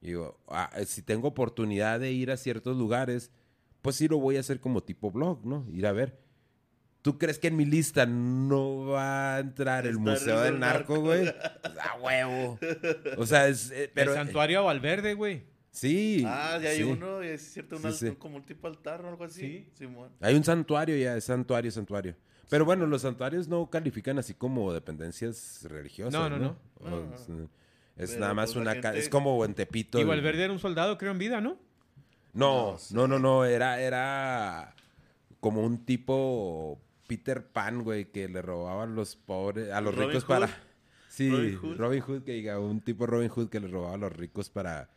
[0.01, 3.31] Y digo, ah, si tengo oportunidad de ir a ciertos lugares,
[3.81, 5.65] pues sí lo voy a hacer como tipo blog, ¿no?
[5.71, 6.19] Ir a ver.
[7.01, 10.59] ¿Tú crees que en mi lista no va a entrar el Está Museo el del
[10.59, 11.27] Narco, güey?
[11.29, 12.59] A huevo.
[13.17, 13.71] O sea, es...
[13.71, 15.43] eh, pero, el santuario a Valverde, güey.
[15.71, 16.23] Sí.
[16.27, 16.83] Ah, ya hay sí.
[16.83, 18.15] uno, y es cierto, Sí, sí.
[18.17, 19.39] como un tipo altar o algo así.
[19.41, 19.69] Sí.
[19.75, 20.09] Simón.
[20.19, 22.15] Hay un santuario ya, es santuario, santuario.
[22.49, 26.11] Pero bueno, los santuarios no califican así como dependencias religiosas.
[26.11, 26.57] No, no, no.
[26.81, 27.49] No.
[27.95, 28.73] Es, nada más pues, una...
[28.73, 29.99] gente- Es como en Tepito.
[29.99, 31.57] Y Valverde era un soldado, creo, en vida, ¿no?
[32.33, 32.95] No, No sé.
[32.95, 33.45] no, no, no.
[33.45, 34.75] Era, era
[35.39, 40.09] como un tipo Peter Pan, güey, que le robaba a los pobres, a los Robin
[40.09, 40.27] ricos Hood.
[40.27, 40.49] para...
[41.07, 42.23] Sí, Robin Robin Hood.
[42.23, 44.89] Que diga, un tipo Robin Hood que le robaba a los ricos para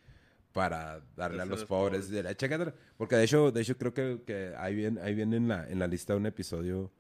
[0.53, 2.07] para darle a los los pobres.
[2.09, 2.37] pobres.
[2.37, 5.67] Chécatela, Porque de hecho, de hecho creo que, que ahí viene, ahí viene en la,
[5.69, 6.93] en la lista un episodio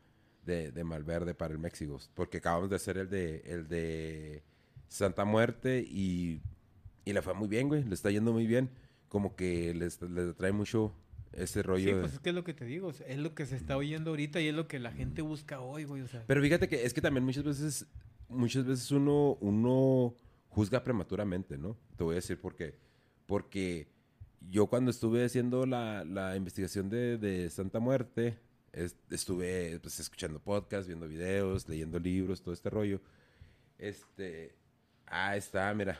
[0.46, 1.98] de, de Malverde para el México.
[2.14, 4.42] Porque acabamos de hacer el de, el de
[4.88, 6.40] Santa Muerte y,
[7.04, 7.84] y le fue muy bien, güey.
[7.84, 8.70] Le está yendo muy bien.
[9.12, 10.94] Como que les, les atrae mucho
[11.32, 11.96] ese Sí, rollo.
[11.96, 12.90] de- pues es que es lo que te digo.
[12.90, 15.84] es lo que se está oyendo ahorita y es lo que la gente busca hoy,
[15.84, 16.00] güey.
[16.00, 17.86] O sea, Pero fíjate que es que también muchas veces,
[18.28, 20.14] muchas veces uno, uno
[20.48, 21.76] juzga prematuramente, ¿no?
[21.98, 22.78] Te voy a decir por qué.
[23.26, 23.88] Porque
[24.48, 28.38] yo cuando estuve haciendo la, la investigación de, de Santa Muerte,
[28.72, 32.98] es- estuve pues, escuchando podcasts, viendo videos, leyendo libros, todo este rollo.
[33.78, 34.54] Este,
[35.06, 35.98] ah, está, mira.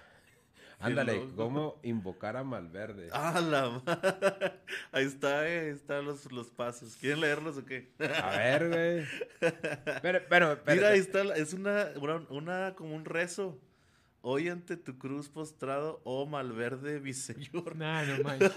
[0.86, 1.26] Ándale.
[1.36, 3.08] ¿cómo invocar a Malverde?
[3.12, 4.52] Ah, la ma-
[4.92, 6.96] Ahí está, eh, ahí están los, los pasos.
[6.96, 7.92] ¿Quieren leerlos o qué?
[8.22, 9.06] A ver, güey.
[10.02, 13.60] Pero, pero, pero- Mira, ahí está, es una, una, una- como un rezo
[14.24, 17.74] Hoy ante tu cruz postrado, oh Malverde, mi Señor.
[17.74, 18.52] Nah, no manches.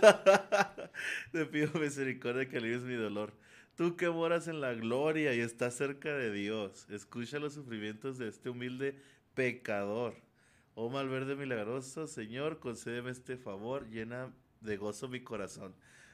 [1.31, 3.33] Te pido misericordia que alivies mi dolor.
[3.75, 8.27] Tú que moras en la gloria y estás cerca de Dios, escucha los sufrimientos de
[8.29, 9.01] este humilde
[9.33, 10.13] pecador.
[10.75, 15.73] Oh Malverde milagroso, Señor, concédeme este favor, llena de gozo mi corazón.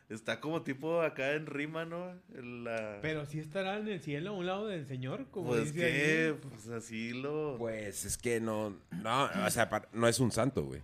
[0.09, 2.12] Está como tipo acá en rima, ¿no?
[2.36, 5.74] En la- Pero sí estará en el cielo a un lado del Señor, como pues
[5.74, 6.49] dice que, ahí.
[6.49, 7.55] pues así lo...
[7.57, 10.82] Pues es que no, no, o sea, no es un santo, güey.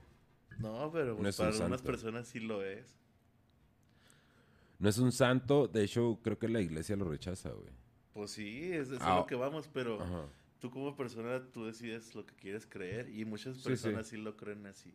[0.59, 1.91] no, pero no pues, es un para algunas santo.
[1.91, 2.95] personas sí lo es.
[4.79, 7.69] No es un santo, de hecho, creo que la iglesia lo rechaza, güey.
[8.13, 10.23] Pues sí, es, es Ah, a lo que vamos, pero Ajá.
[10.59, 14.15] Tú como persona, tú decides lo que quieres creer y muchas Sí, personas sí.
[14.17, 14.93] sí, lo creen así.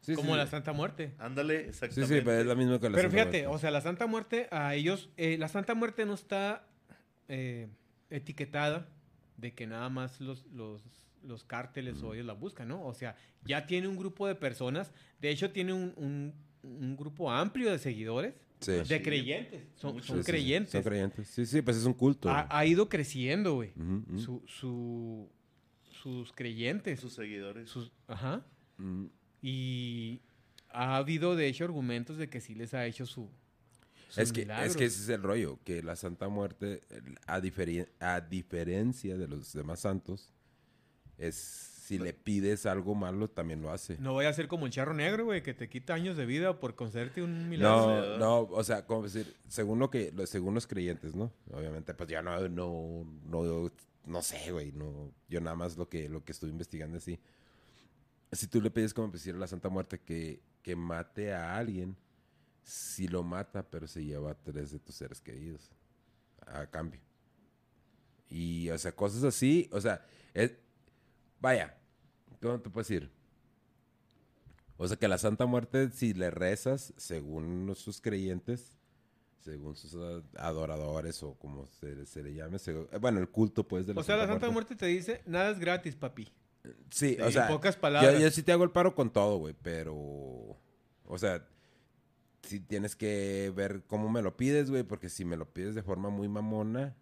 [0.00, 0.50] Sí, como sí, la sí.
[0.50, 1.14] Santa Muerte.
[1.18, 2.16] Ándale, Sí, exactamente.
[2.18, 3.56] sí, pero es la misma que la Pero Santa fíjate, Muerte.
[3.56, 6.66] o sea, la Santa Muerte, a ellos, eh, la Santa Muerte no está
[7.28, 7.68] eh,
[8.10, 8.86] etiquetada
[9.36, 10.82] de que nada más los, los,
[11.22, 12.84] los cárteles o ellos la buscan, ¿no?
[12.86, 17.30] O sea, ya tiene un grupo de personas, de hecho tiene un, un- un grupo
[17.30, 18.34] amplio de seguidores,
[18.64, 18.72] Sí.
[18.88, 20.72] de creyentes, son, son Sí, creyentes.
[20.72, 21.28] Son creyentes.
[21.28, 22.28] Sí, sí, pues es un culto.
[22.30, 23.72] Ha, ido creciendo, güey.
[24.16, 25.28] Su, su-
[26.02, 27.00] sus creyentes.
[27.00, 27.68] Sus seguidores.
[27.70, 28.44] sus- ajá.
[29.42, 30.20] Y
[30.70, 33.28] ha habido, de hecho, argumentos de que sí les ha hecho su.
[34.16, 36.82] Es que, es que ese es el rollo, que la Santa Muerte,
[37.26, 40.32] a, diferi- a diferencia de los demás santos,
[41.18, 43.98] es si le pides algo malo, también lo hace.
[43.98, 46.58] No voy a ser como el charro negro, güey, que te quita años de vida
[46.58, 48.16] por concederte un milagro.
[48.16, 51.30] No, no, o sea, como decir, según lo que, según los creyentes, ¿no?
[51.52, 53.70] Obviamente, pues yo no, no, no,
[54.06, 57.20] no sé, güey, no, yo nada más lo que, lo que estuve investigando así.
[58.32, 61.98] Si tú le pides como decir a la Santa Muerte que, que mate a alguien,
[62.62, 65.70] si lo mata, pero se lleva a tres de tus seres queridos
[66.46, 67.02] a cambio.
[68.30, 70.52] Y, o sea, cosas así, o sea, es,
[71.44, 71.76] vaya,
[72.40, 73.10] ¿cómo te puedo decir?
[74.78, 78.78] O sea que la Santa Muerte, si le rezas, según sus creyentes,
[79.40, 79.94] según sus
[80.38, 84.04] adoradores o como se, se le llame, eh, bueno, el culto pues de la O
[84.04, 86.32] sea, la Santa Muerte te dice, nada es gratis, papi.
[86.90, 88.18] Sí, o en sea, pocas palabras.
[88.18, 91.46] yo sí te hago el paro con todo, güey, pero, o sea,
[92.42, 95.82] sí tienes que ver cómo me lo pides, güey, porque si me lo pides de
[95.82, 96.96] forma muy mamona,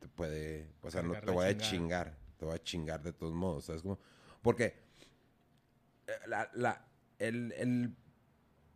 [0.00, 3.34] te puede, o sea, no te voy a chingar, te voy a chingar de todos
[3.34, 3.98] modos, ¿sabes cómo?
[4.42, 4.74] Porque
[6.06, 6.86] eh, la,
[7.18, 7.94] el, el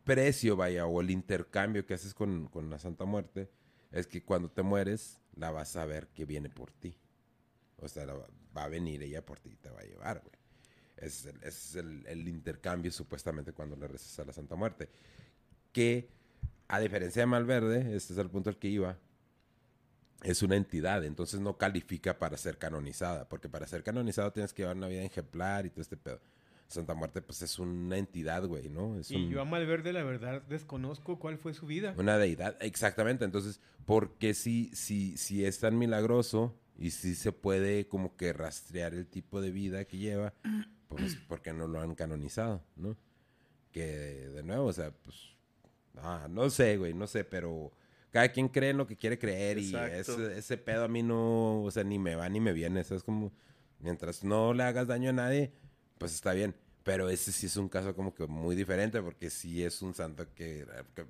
[0.05, 3.51] precio, vaya, o el intercambio que haces con, con la Santa Muerte
[3.93, 6.97] es que cuando te mueres, la vas a ver que viene por ti.
[7.79, 10.35] O sea, va a venir ella por ti y te va a llevar, güey.
[10.97, 14.89] Es, el, es el, el intercambio supuestamente cuando le rezas a la Santa Muerte.
[15.73, 16.11] Que,
[16.69, 18.99] a diferencia de Malverde, este es el punto al que iba,
[20.23, 24.63] es una entidad, entonces no califica para ser canonizada, porque para ser canonizado tienes que
[24.63, 26.21] llevar una vida ejemplar y todo este pedo.
[26.69, 28.97] Santa Muerte, pues es una entidad, güey, ¿no?
[28.97, 31.95] Es Y un- yo a Malverde, la verdad, desconozco cuál fue su vida.
[31.99, 33.25] una deidad, exactamente.
[33.25, 38.33] Entonces, ¿por qué si, si, si es tan milagroso y si se puede como que
[38.33, 40.33] rastrear el tipo de vida que lleva?
[40.89, 42.97] Pues, ¿por qué no lo han canonizado, no?
[43.73, 43.87] Que,
[44.29, 45.17] de nuevo, o sea, pues,
[45.97, 47.73] ah, no sé, güey, no sé, pero
[48.11, 51.63] cada quien cree en lo que quiere creer y ese, ese pedo a mí no,
[51.63, 52.81] o sea, ni me va ni me viene.
[52.81, 53.33] Eso es como,
[53.79, 55.53] mientras no le hagas daño a nadie,
[55.99, 56.55] pues está bien.
[56.83, 60.27] Pero ese sí es un caso como que muy diferente porque sí es un santo
[60.35, 61.05] que, que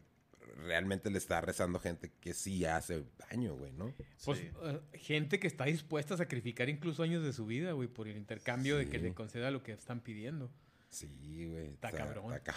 [0.66, 3.94] realmente le está rezando gente que sí hace daño, güey, ¿no?
[4.24, 4.50] Pues Sí.
[4.64, 8.16] eh, gente que está dispuesta a sacrificar incluso años de su vida, güey, por el
[8.16, 10.50] intercambio de que le conceda lo que están pidiendo.
[10.90, 11.68] Sí, güey.
[11.68, 12.32] Está cabrón.
[12.44, 12.54] cab-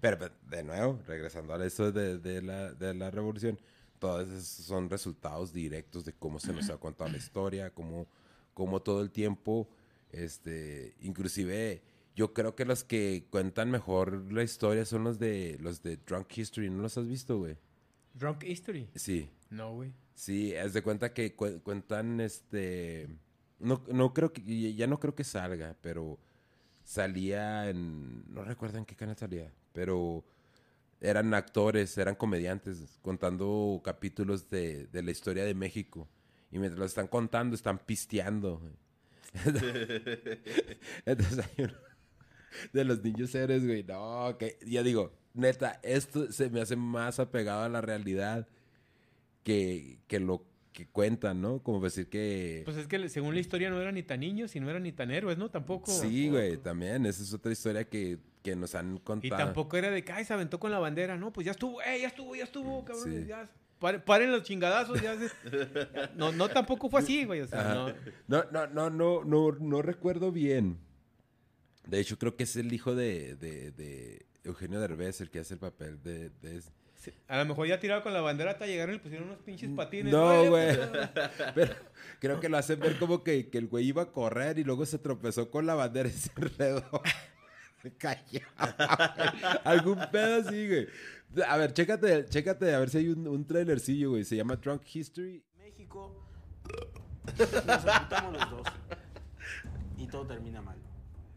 [0.00, 3.58] Pero, pues, de nuevo, regresando a eso de, de la, de la revolución,
[3.98, 8.06] todos esos son resultados directos de cómo se nos ha contado la historia, cómo,
[8.54, 9.68] cómo todo el tiempo,
[10.12, 11.82] este, inclusive,
[12.14, 16.36] yo creo que los que cuentan mejor la historia son los de los de Drunk
[16.36, 17.56] History, ¿no los has visto, güey?
[18.14, 18.88] Drunk History.
[18.94, 19.28] Sí.
[19.50, 19.92] No, güey.
[20.14, 23.08] Sí, haz de cuenta que cu- cuentan este
[23.58, 24.42] no, no creo que
[24.74, 26.18] ya no creo que salga, pero
[26.84, 30.24] salía en no recuerdo en qué canal salía, pero
[31.02, 36.08] eran actores, eran comediantes contando capítulos de, de la historia de México
[36.50, 38.62] y mientras lo están contando están pisteando.
[41.04, 41.74] Entonces hay uno
[42.72, 47.20] de los niños héroes, güey, no, que ya digo, neta, esto se me hace más
[47.20, 48.48] apegado a la realidad
[49.42, 51.62] que, que lo que cuentan, ¿no?
[51.62, 52.62] Como decir que...
[52.64, 54.92] Pues es que según la historia no eran ni tan niños y no eran ni
[54.92, 55.50] tan héroes, ¿no?
[55.50, 55.90] Tampoco.
[55.90, 57.04] sí, güey, también.
[57.06, 59.36] Esa es otra historia que, que nos han Y contado.
[59.44, 61.16] tampoco era de que, ay, se aventó con la bandera.
[61.16, 63.04] No, pues ya estuvo, eh, ya estuvo, ya estuvo, cabrón.
[63.12, 63.26] Sí.
[63.26, 63.48] Ya,
[63.80, 65.16] paren, paren los chingadazos, ya.
[65.18, 65.30] se-.
[66.14, 67.40] No, no, tampoco fue así, güey.
[67.40, 67.74] O sea, Ajá.
[67.74, 67.88] no.
[68.28, 70.78] No, no, no, no, no, no recuerdo bien.
[71.88, 75.54] De hecho, creo que es el hijo de, de, de Eugenio Derbez el que hace
[75.54, 76.30] el papel de...
[76.30, 76.62] de-
[76.98, 79.40] Sí, A lo mejor ya tirado con la bandera hasta llegaron y le pusieron unos
[79.42, 80.10] pinches patines.
[80.12, 80.76] No, güey.
[81.54, 81.74] Pero
[82.20, 84.86] creo que lo hacen ver como que, que el güey iba a correr y luego
[84.86, 87.02] se tropezó con la bandera y se enredó.
[88.00, 88.42] Güey.
[89.64, 90.88] Algún pedo así, güey.
[91.46, 94.24] A ver, chécate, chécate a ver si hay un, un trailercillo, güey.
[94.24, 95.44] Se llama Drunk History.
[95.58, 96.26] México
[97.66, 98.66] nos apuntamos los dos
[99.98, 100.78] y todo termina mal.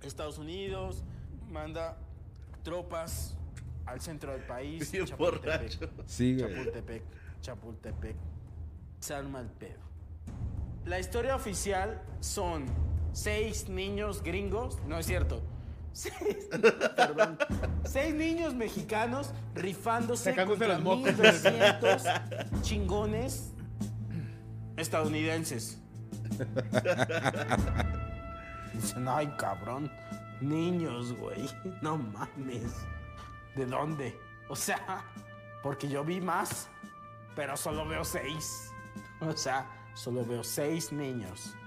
[0.02, 1.04] Estados Unidos
[1.50, 1.97] manda
[2.64, 3.36] tropas
[3.86, 6.04] al centro del país, Bien Chapultepec, borracho.
[6.06, 6.54] Sí, güey.
[6.54, 7.04] Chapultepec,
[7.41, 8.16] Chapultepec.
[9.00, 9.80] Se arma el pedo.
[10.86, 12.66] La historia oficial son
[13.14, 15.41] seis niños gringos, no es cierto.
[16.00, 16.47] Seis,
[16.95, 17.38] perdón,
[17.84, 21.14] seis niños mexicanos rifándose Sacándose contra los mocos.
[21.18, 22.04] 1200
[22.62, 23.52] chingones
[24.78, 25.82] estadounidenses.
[28.74, 29.91] Dicen, ay cabrón,
[30.39, 31.50] niños, güey,
[31.82, 32.72] no mames.
[33.58, 34.18] ¿De dónde?
[34.47, 35.04] O sea,
[35.62, 36.70] porque yo vi más,
[37.36, 38.72] pero solo veo seis.
[39.20, 41.58] O sea, solo veo seis niños.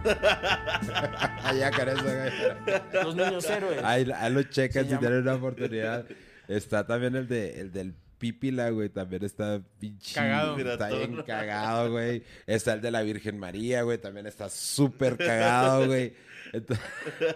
[1.44, 3.04] Allá, eso, güey.
[3.04, 3.84] Los niños héroes.
[3.84, 6.06] Ahí, ahí lo checan si tienen una oportunidad.
[6.48, 8.88] Está también el, de, el del Pípila, güey.
[8.88, 10.14] También está pinche.
[10.14, 10.58] Cagado.
[10.58, 12.22] Está bien cagado, güey.
[12.46, 13.98] Está el de la Virgen María, güey.
[13.98, 16.14] También está súper cagado, güey.
[16.52, 16.84] Entonces,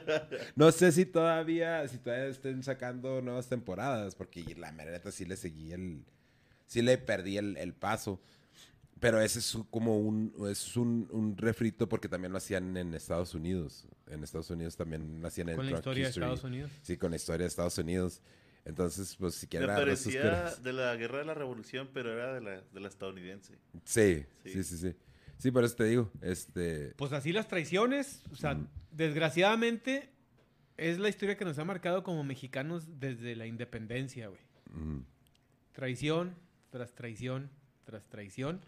[0.56, 5.36] no sé si todavía, si todavía estén sacando nuevas temporadas, porque la neta sí le
[5.36, 6.04] seguí el,
[6.66, 8.20] sí le perdí el, el paso.
[9.04, 13.34] Pero ese es como un, es un, un refrito porque también lo hacían en Estados
[13.34, 13.86] Unidos.
[14.06, 16.10] En Estados Unidos también lo hacían en Con la historia de.
[16.10, 16.70] Estados Unidos.
[16.80, 18.22] Sí, con la historia de Estados Unidos.
[18.64, 22.40] Entonces, pues si Me quieren parecía de la guerra de la revolución, pero era de
[22.40, 23.58] la, de la estadounidense.
[23.84, 24.50] Sí, Sí.
[24.52, 24.94] sí, sí, sí.
[25.36, 26.94] Sí, por eso te digo, este...
[26.96, 28.68] Pues así las traiciones, o sea, Mm.
[28.92, 30.08] desgraciadamente
[30.78, 34.40] es la historia que nos ha marcado como mexicanos desde la independencia, güey.
[34.70, 35.04] mm,
[35.72, 36.34] Traición
[36.70, 37.50] tras traición
[37.84, 38.62] tras traición,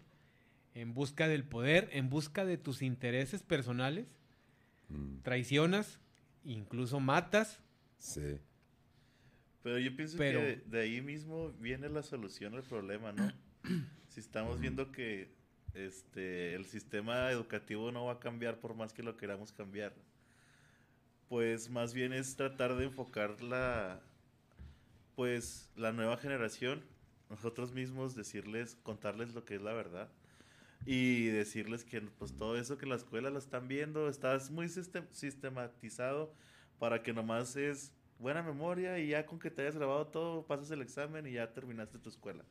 [0.77, 4.05] en busca del poder, en busca de tus intereses personales,
[4.89, 5.99] mm, traicionas,
[6.43, 7.59] incluso matas.
[7.97, 8.39] sí.
[9.63, 13.29] Pero yo pienso Pero- que de, de ahí mismo viene la solución al problema, ¿no?
[14.07, 15.29] si estamos viendo que
[15.73, 19.93] este el sistema educativo no va a cambiar por más que lo queramos cambiar,
[21.27, 23.99] pues más bien es tratar de enfocar la
[25.15, 26.81] pues la nueva generación,
[27.29, 30.07] nosotros mismos decirles, contarles lo que es la verdad
[30.85, 35.07] y decirles que pues todo eso que la escuela lo están viendo está muy sistem-
[35.11, 36.33] sistematizado
[36.79, 40.71] para que nomás es buena memoria y ya con que te hayas grabado todo pasas
[40.71, 42.43] el examen y ya terminaste tu escuela.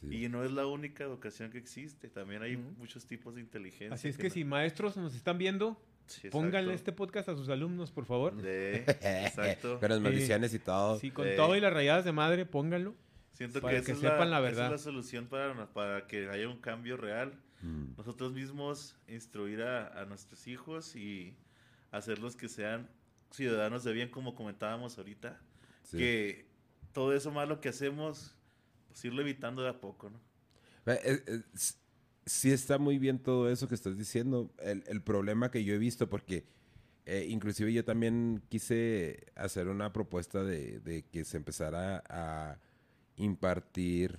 [0.00, 0.24] sí.
[0.24, 2.70] Y no es la única educación que existe, también hay Ujú.
[2.78, 3.94] muchos tipos de inteligencia.
[3.94, 7.48] Así es que no- si maestros nos están viendo, Sí, pónganle este podcast a sus
[7.48, 8.34] alumnos, por favor.
[8.36, 9.80] De- exacto.
[9.80, 10.98] Con las maldiciones y todo.
[10.98, 11.34] Sí, con Eh.
[11.34, 12.94] todo y las rayadas de madre, pónganlo.
[13.34, 14.70] Siento para que, esa que es sepan la, la esa es verdad.
[14.70, 17.34] la solución para, para que haya un cambio real.
[17.62, 21.36] Mm, Nosotros mismos instruir a, a nuestros hijos y
[21.90, 22.88] hacerlos que sean
[23.30, 25.40] ciudadanos de bien, como comentábamos ahorita.
[25.82, 25.96] sí.
[25.98, 26.46] Que
[26.92, 28.36] todo eso malo que hacemos,
[28.88, 30.20] pues irlo evitando de a poco, ¿no?
[30.86, 31.42] Eh, eh,
[32.24, 34.52] sí está muy bien todo eso que estás diciendo.
[34.58, 36.46] El, el problema que yo he visto, porque
[37.06, 42.60] eh, inclusive yo también quise hacer una propuesta de, de que se empezara a
[43.16, 44.18] impartir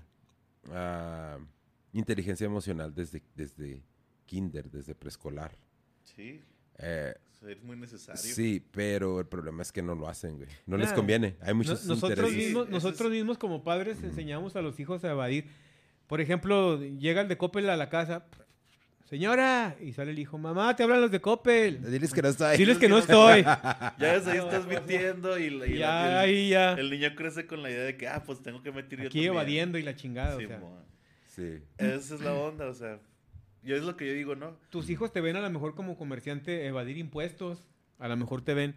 [0.72, 1.38] ah,
[1.94, 3.84] inteligencia emocional desde, desde
[4.26, 5.52] kinder, desde preescolar.
[6.04, 6.42] Sí,
[6.78, 7.14] Eh,
[7.48, 8.22] es muy necesario.
[8.22, 10.50] sí, pero el problema es que no lo hacen, güey.
[10.66, 11.36] No les conviene.
[11.42, 12.38] Hay No- muchos nosotros intereses.
[12.48, 15.48] Mismos, nosotros es- mismos como padres enseñamos a los hijos a evadir.
[16.08, 18.26] Por ejemplo, llega el de Coppel a la casa.
[19.16, 21.82] Señora, y sale el hijo, mamá, te hablan los de Coppel.
[21.90, 22.58] Diles que no está ahí.
[22.58, 23.44] Diles que no estoy.
[23.98, 26.74] Ya desde ahí estás mintiendo y, la- y la- ya, el, ahí ya.
[26.74, 29.20] el niño crece con la idea de que, ah, pues tengo que meter yo Aquí
[29.20, 29.32] también.
[29.32, 30.36] evadiendo y la chingada.
[30.36, 30.62] o sea.
[31.28, 31.60] Sí.
[31.78, 33.00] Esa es la onda, o sea,
[33.64, 34.58] yo es lo que yo digo, ¿no?
[34.70, 37.70] tus hijos te ven a lo mejor como comerciante evadir impuestos.
[38.00, 38.76] A lo mejor te ven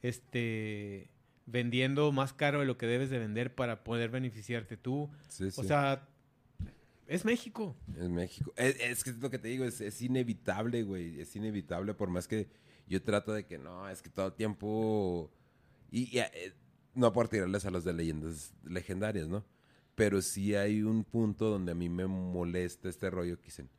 [0.00, 1.10] este
[1.44, 5.10] vendiendo más caro de lo que debes de vender para poder beneficiarte tú.
[5.28, 5.60] Sí, sí.
[5.60, 6.08] O sea,
[7.06, 7.76] es México.
[7.96, 8.52] En México.
[8.56, 11.20] Es, es que es lo que te digo, es, es inevitable, güey.
[11.20, 12.48] Es inevitable, por más que
[12.88, 15.30] yo trato de que no, es que todo el tiempo.
[15.90, 16.54] Y, y, eh,
[16.94, 19.44] no por tirarles a los de leyendas legendarias, ¿no?
[19.94, 23.70] Pero sí hay un punto donde a mí me molesta este rollo que dicen,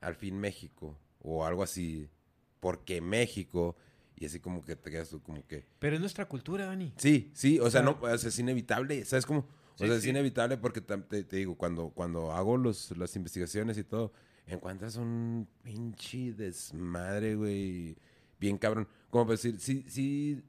[0.00, 2.08] al fin México, o algo así,
[2.60, 3.76] porque México,
[4.16, 5.66] y así como que te quedas tú como que.
[5.78, 6.92] Pero es nuestra cultura, Dani.
[6.96, 9.26] Sí, sí, o sea, no, o sea, es inevitable, ¿sabes
[9.78, 13.84] O Sí, sea, es inevitable porque te digo, cuando, cuando hago los, las investigaciones y
[13.84, 14.12] todo,
[14.46, 17.96] encuentras un pinche desmadre, güey.
[18.40, 18.88] bien cabrón.
[19.10, 20.42] Como para decir, sí, sí,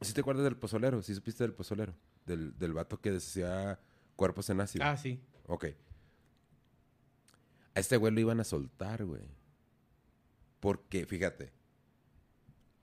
[0.00, 1.94] sí te acuerdas del pozolero, sí supiste del pozolero,
[2.24, 3.78] del, del vato que decía
[4.16, 4.84] cuerpos en ácido.
[4.86, 5.20] Ah, sí.
[5.48, 5.66] Ok.
[7.74, 9.28] A este güey lo iban a soltar, güey.
[10.60, 11.52] Porque, fíjate.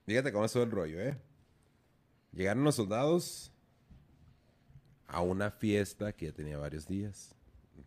[0.06, 1.18] Fíjate cómo es todo el rollo, ¿eh?
[2.32, 3.50] Llegaron los soldados
[5.14, 7.36] a una fiesta que ya tenía varios días.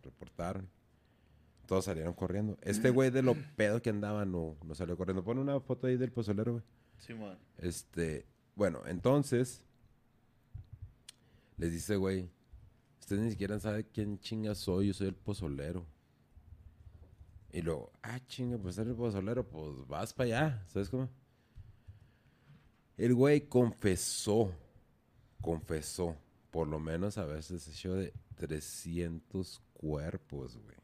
[0.02, 0.66] Reportaron.
[1.66, 2.56] Todos salieron corriendo.
[2.62, 5.22] Este güey de lo pedo que andaba no, no salió corriendo.
[5.22, 6.64] Pon una foto ahí del pozolero, güey.
[6.96, 7.38] Simón.
[7.58, 8.24] Este,
[8.56, 9.62] bueno, entonces
[11.58, 12.30] les dice, güey,
[12.98, 15.84] ustedes ni siquiera saben quién chinga soy, yo soy el pozolero.
[17.52, 21.10] Y luego, ah, chinga, pues eres el pozolero, pues vas para allá, ¿sabes cómo?
[22.96, 24.50] El güey confesó,
[25.42, 26.16] confesó,
[26.50, 30.76] por lo menos a veces hecho de 300 cuerpos, güey.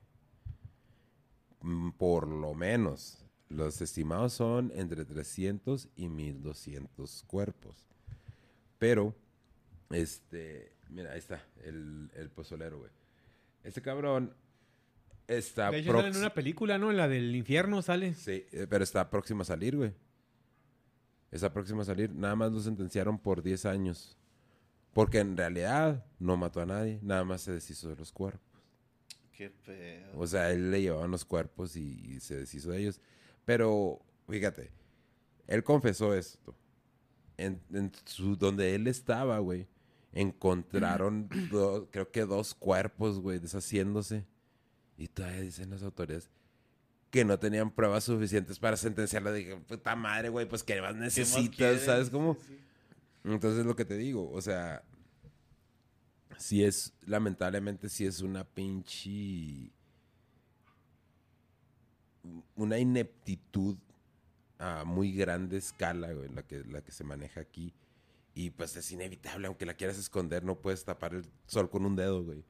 [1.60, 3.20] Mm, Por lo menos.
[3.48, 7.86] Los estimados son entre 300 y 1200 cuerpos.
[8.78, 9.14] Pero,
[9.90, 12.90] este, mira, ahí está, el, el pozolero, güey.
[13.62, 14.34] Este cabrón
[15.26, 16.90] está De hecho, sale en una película, ¿no?
[16.90, 18.14] En la del infierno sale.
[18.14, 19.92] Sí, eh, pero está próximo a salir, güey.
[21.30, 22.12] Está próximo a salir.
[22.14, 24.18] Nada más lo sentenciaron por 10 años.
[24.94, 28.40] Porque en realidad no mató a nadie, nada más se deshizo de los cuerpos.
[29.32, 30.12] Qué pedo.
[30.18, 33.00] O sea, él le llevaban los cuerpos y, y se deshizo de ellos.
[33.44, 34.70] Pero, fíjate,
[35.48, 36.56] él confesó esto.
[37.36, 39.66] En, en su, donde él estaba, güey,
[40.12, 44.24] encontraron, do- creo que dos cuerpos, güey, deshaciéndose.
[44.96, 46.30] Y todavía dicen las autoridades
[47.10, 49.32] que no tenían pruebas suficientes para sentenciarlo.
[49.32, 51.80] Dije, puta madre, güey, pues ¿qué más ¿Qué más necesitas?
[51.82, 52.34] ¿Sabes cómo?
[52.34, 52.58] Sí, sí.
[53.24, 54.82] Entonces lo que te digo, o sea,
[56.38, 59.70] si es, lamentablemente, si es una pinche,
[62.56, 63.76] una ineptitud
[64.58, 67.72] a muy grande escala, güey, la que, la que se maneja aquí.
[68.34, 71.96] Y pues es inevitable, aunque la quieras esconder, no puedes tapar el sol con un
[71.96, 72.44] dedo, güey.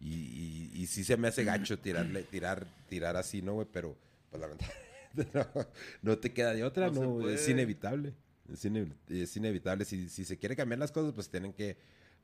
[0.00, 3.66] Y, y, y sí se me hace gacho tirarle, tirar, tirar así, ¿no, güey?
[3.70, 3.96] Pero,
[4.30, 5.66] pues lamentablemente, no,
[6.02, 7.28] no te queda de otra, No ¿no?
[7.28, 8.14] es inevitable.
[8.52, 9.84] Es, inevi- es inevitable.
[9.84, 11.76] Si, si se quiere cambiar las cosas, pues tienen que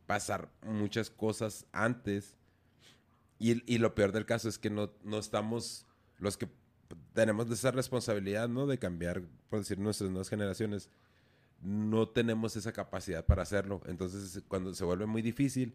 [0.07, 2.37] pasar muchas cosas antes.
[3.39, 5.87] Y, y lo peor del caso es que no, no estamos,
[6.18, 6.49] los que
[7.12, 8.66] tenemos esa responsabilidad, ¿no?
[8.66, 10.89] De cambiar, por decir, nuestras nuevas generaciones,
[11.61, 13.83] no tenemos esa capacidad para hacerlo.
[13.87, 15.75] Entonces, cuando se vuelve muy difícil,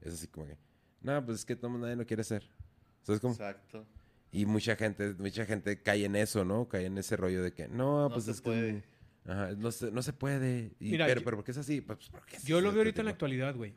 [0.00, 0.56] es así como que,
[1.00, 2.48] no, pues es que todo, nadie lo quiere hacer.
[3.02, 3.32] ¿Sabes cómo?
[3.34, 3.86] Exacto.
[4.30, 6.68] Y mucha gente, mucha gente cae en eso, ¿no?
[6.68, 8.82] Cae en ese rollo de que, no, No pues es puede.
[8.82, 8.97] que...
[9.28, 10.72] Ajá, no, se, no se puede.
[10.80, 11.80] Y, Mira, pero, yo- pero ¿por qué es así?
[11.82, 11.98] Pues
[12.32, 13.74] es Yo así, lo veo ahorita en la actualidad, güey.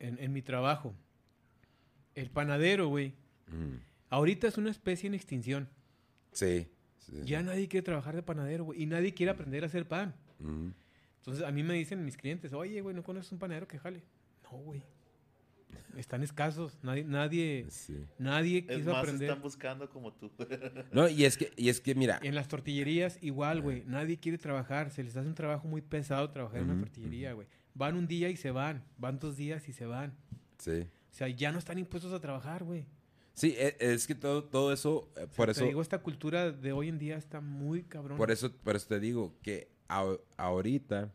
[0.00, 0.94] En, en mi trabajo.
[2.14, 3.14] El panadero, güey.
[4.10, 5.68] Ahorita es una especie en extinción.
[6.32, 6.66] Sí.
[6.98, 7.24] sí, sí.
[7.24, 8.82] Ya nadie quiere trabajar de panadero, güey.
[8.82, 10.14] Y nadie quiere aprender a hacer pan.
[11.18, 14.02] Entonces a mí me dicen mis clientes, oye, güey, ¿no conoces un panadero que jale?
[14.42, 14.82] No, güey.
[15.96, 16.78] Están escasos.
[16.82, 17.96] Nadie, nadie, Sí.
[18.18, 19.28] nadie Es quiso más, aprender.
[19.28, 20.30] están buscando como tú.
[20.92, 23.84] No, y es que, y es que mira, En las tortillerías, igual, güey.
[23.86, 24.90] Nadie quiere trabajar.
[24.90, 27.46] Se les hace un trabajo muy pesado trabajar en una tortillería, güey.
[27.74, 28.84] Van un día y se van.
[28.98, 30.14] Van dos días y se van.
[30.58, 30.86] sí.
[31.12, 32.86] O sea, ya no están impuestos a trabajar, güey.
[33.34, 36.72] Sí, e- es, que todo, todo eso, eh, por Te eso, digo, esta cultura de
[36.72, 38.16] hoy en día está muy cabrón.
[38.18, 41.12] por eso, por eso te digo que a- ahorita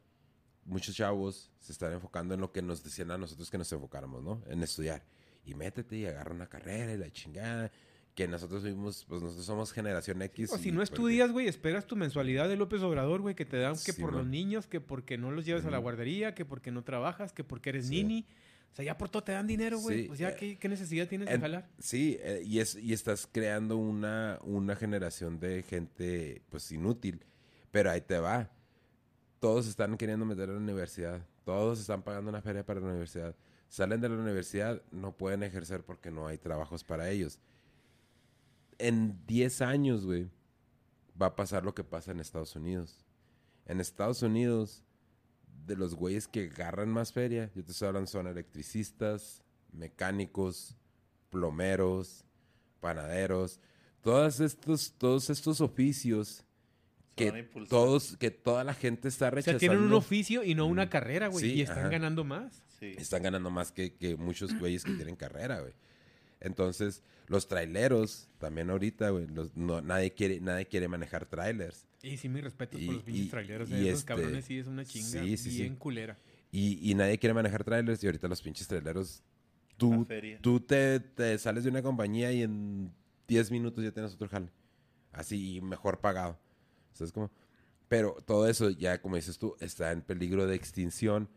[0.69, 4.23] muchos chavos se están enfocando en lo que nos decían a nosotros que nos enfocáramos,
[4.23, 4.41] ¿no?
[4.47, 5.03] En estudiar.
[5.45, 7.71] Y métete y agarra una carrera y la chingada.
[8.15, 10.51] Que nosotros vimos, pues nosotros somos generación X.
[10.51, 13.57] O si no pues, estudias, güey, esperas tu mensualidad de López Obrador, güey, que te
[13.57, 16.43] dan que Sí, por los niños, que porque no los llevas a la guardería, que
[16.43, 18.03] porque no trabajas, que porque eres Sí.
[18.03, 18.25] nini.
[18.71, 20.01] O sea, ya por todo te dan dinero, güey.
[20.03, 21.69] Sí, Pues ya, eh, ¿qué, qué necesidad tienes de jalar?
[21.79, 27.25] Sí, eh, y, es, y estás creando una, una generación de gente, pues, inútil.
[27.71, 28.51] Pero ahí te va.
[29.39, 31.25] Todos están queriendo meter a la universidad.
[31.45, 33.35] Todos están pagando una feria para la universidad.
[33.69, 37.39] Salen de la universidad, no pueden ejercer porque no hay trabajos para ellos.
[38.77, 40.29] En 10 años, güey,
[41.21, 43.05] va a pasar lo que pasa en Estados Unidos.
[43.65, 44.83] En Estados Unidos,
[45.65, 50.75] de los güeyes que agarran más feria, yo te estoy hablando, son electricistas, mecánicos,
[51.29, 52.25] plomeros,
[52.79, 53.59] panaderos,
[54.01, 56.45] todos estos, todos estos oficios
[57.19, 59.59] que todos, que toda la gente está O sea, rechazando.
[59.59, 61.43] tienen un oficio y no una carrera, güey.
[61.45, 61.89] Sí, y están ajá.
[61.89, 62.63] ganando más.
[62.79, 62.95] Sí.
[62.97, 65.73] Están ganando más que, que muchos güeyes que tienen carrera, güey.
[66.39, 71.85] Entonces, los traileros, también ahorita, güey, los- no, nadie, quiere, nadie quiere manejar trailers.
[72.01, 73.69] Y sí, mis respetos Y- por los pinches y- traileros.
[73.69, 75.57] y eh, Esos este- cabrones sí es una chinga sí, sí, sí.
[75.61, 76.17] bien culera.
[76.51, 79.21] Y, y nadie quiere manejar trailers y ahorita los pinches traileros,
[79.77, 80.07] tú,
[80.41, 82.91] tú te, te sales de una compañía y en
[83.27, 84.49] 10 minutos ya tienes otro jale.
[85.11, 86.39] Así, y mejor pagado.
[86.99, 87.31] ¿Sabes cómo?
[87.87, 91.27] Pero todo eso, ya como dices tú, está en peligro de extinción.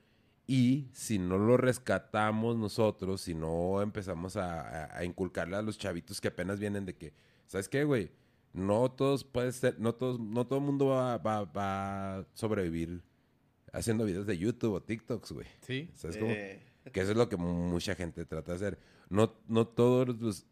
[0.47, 5.79] Y si no lo rescatamos nosotros, si no empezamos a, a- a inculcarle a los
[5.79, 7.15] chavitos que apenas vienen de que,
[7.47, 8.11] ¿sabes qué, güey?
[8.53, 13.03] No todos puede ser, no todos, no todo el mundo va, va- va a sobrevivir
[13.73, 15.47] haciendo videos de YouTube o TikToks, güey.
[15.63, 15.89] Sí.
[15.95, 16.33] ¿Sabes cómo?
[16.33, 18.79] Eh, Que eso es lo que mucha gente trata de hacer.
[19.09, 20.45] No, no todos los.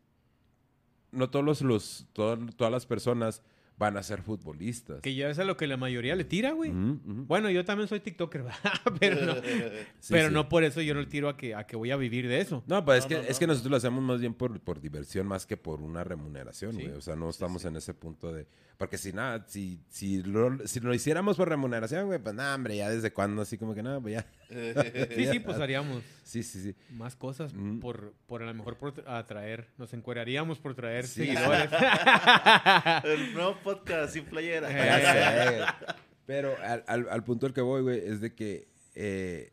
[1.12, 1.60] No todos los.
[1.62, 3.42] los- todo- todas las personas
[3.80, 5.00] van a ser futbolistas.
[5.00, 6.70] Que ya es a lo que la mayoría le tira, güey.
[6.72, 8.60] Bueno, yo también soy TikToker, ¿verdad?
[9.00, 9.34] pero no,
[10.00, 10.34] Sí, pero sí.
[10.34, 12.40] no por eso yo no le tiro a que, a que voy a vivir de
[12.40, 12.62] eso.
[12.66, 15.26] No, pues es, que, no, es que nosotros lo hacemos más bien por, por diversión
[15.26, 16.82] más que por una remuneración, Sí.
[16.82, 16.90] güey.
[16.94, 18.46] O sea, no estamos en ese punto de...
[18.76, 22.76] Porque si nada, si, si, lo, si lo hiciéramos por remuneración, güey, pues nada, hombre,
[22.76, 24.26] ya desde cuándo así como que nada, pues ya.
[25.14, 26.74] Sí, sí, pues haríamos Sí, sí, sí.
[26.90, 27.78] más cosas Mm.
[27.80, 31.26] por, por a lo mejor por atraer, nos encueraríamos por traer Sí.
[31.26, 31.70] seguidores.
[33.04, 34.68] El nuevo podcast sin playera.
[34.70, 35.64] Eh.
[35.64, 35.86] Sé.
[36.26, 39.52] Pero al, al- al punto al que voy, güey, es de que eh,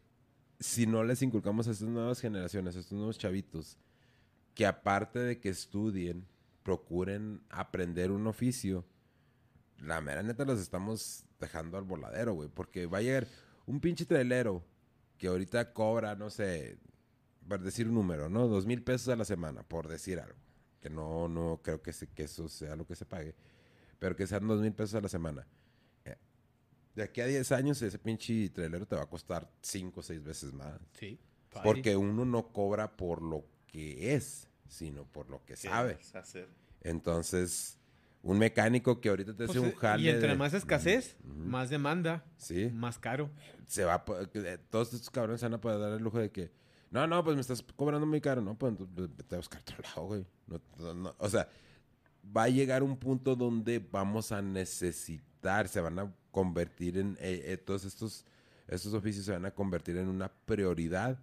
[0.60, 3.78] si no les inculcamos a estas nuevas generaciones, a estos nuevos chavitos,
[4.54, 6.26] que aparte de que estudien,
[6.64, 8.86] procuren aprender un oficio,
[9.80, 12.50] la mera neta los estamos dejando al voladero, güey.
[12.50, 13.28] Porque va a llegar
[13.66, 14.64] un pinche trailero
[15.18, 16.78] que ahorita cobra, no sé,
[17.48, 18.48] por decir un número, ¿no?
[18.48, 20.38] Dos mil pesos a la semana, por decir algo.
[20.82, 23.36] Que no, no creo que, se- que eso sea lo que se pague.
[24.00, 25.48] Pero que sean dos mil pesos a la semana.
[26.06, 26.16] Eh,
[26.96, 30.24] De aquí a 10 años ese pinche trailero te va a costar cinco o seis
[30.24, 30.80] veces más.
[30.94, 31.20] sí.
[31.64, 35.98] Porque uno no cobra por lo que es, sino por lo que ¿Qué sabe.
[36.14, 36.48] hacer?
[36.82, 37.77] Entonces,
[38.32, 40.04] un mecánico que ahorita te hace Pues, un jale.
[40.04, 42.70] y entre de- más escasez, más demanda, Sí.
[42.74, 43.30] más caro.
[43.68, 46.30] Se va a eh, todos estos cabrones se van a poder dar el lujo de
[46.32, 46.52] que.
[46.92, 48.42] No, no, pues me estás cobrando muy caro.
[48.42, 50.26] No, pues entonces, vete a buscar otro lado, güey.
[50.48, 51.48] No, no, no, O sea,
[52.36, 57.18] va a llegar un punto donde vamos a necesitar, se van a convertir en.
[57.20, 58.26] eh, eh, todos estos,
[58.68, 61.20] estos oficios se van a convertir en una prioridad.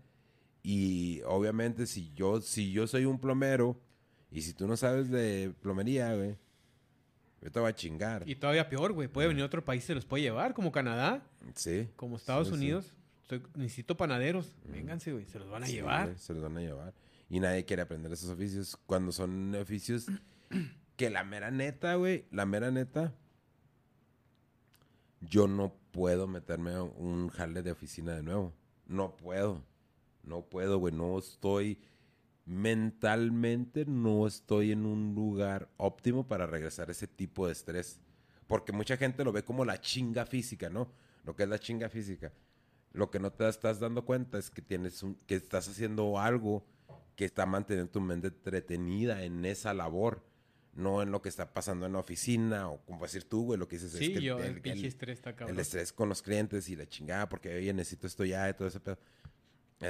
[0.62, 3.78] Y obviamente, si yo, si yo soy un plomero
[4.30, 6.36] y si tú no sabes de plomería, güey,
[7.44, 8.28] yo te voy a chingar.
[8.28, 9.06] Y todavía peor, güey.
[9.06, 11.22] Puede venir a otro país y se los puede llevar, como Canadá,
[11.54, 11.88] Sí.
[11.94, 12.58] como Estados Sí, sí.
[12.58, 12.92] Unidos.
[13.54, 14.54] Necesito panaderos.
[14.64, 15.26] Vénganse, güey.
[15.26, 16.16] Se los van a Sí, llevar.
[16.18, 16.94] se los van a llevar.
[17.30, 20.06] Y nadie quiere aprender esos oficios cuando son oficios
[20.96, 23.12] que la mera neta, güey, la mera neta,
[25.20, 28.52] yo no puedo meterme a un jale de oficina de nuevo.
[28.86, 29.62] No puedo.
[30.22, 30.94] No puedo, güey.
[30.94, 31.78] No estoy
[32.46, 38.00] mentalmente, no estoy en un lugar óptimo para regresar a ese tipo de estrés.
[38.46, 40.90] Porque mucha gente lo ve como la chinga física, ¿no?
[41.24, 42.32] Lo que es la chinga física.
[42.92, 46.64] Lo que no te estás dando cuenta es que tienes un, que estás haciendo algo
[47.16, 50.22] que está manteniendo tu mente entretenida en esa labor,
[50.74, 53.66] no en lo que está pasando en la oficina o como decir tú, güey, lo
[53.68, 56.22] que dices Sí, es que yo, el- el, el- estrés está el estrés con los
[56.22, 58.98] clientes y la chingada porque oye necesito esto ya y todo ese pedo.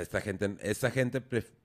[0.00, 1.20] Esta gente, esta gente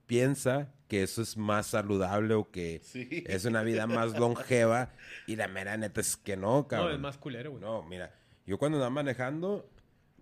[0.05, 3.23] piensa que eso es más saludable o que Sí.
[3.27, 4.91] es una vida más longeva
[5.27, 6.89] y la mera neta es que no, cabrón.
[6.89, 7.61] No, es más culero, güey.
[7.61, 8.13] No, mira,
[8.45, 9.69] yo cuando andaba manejando,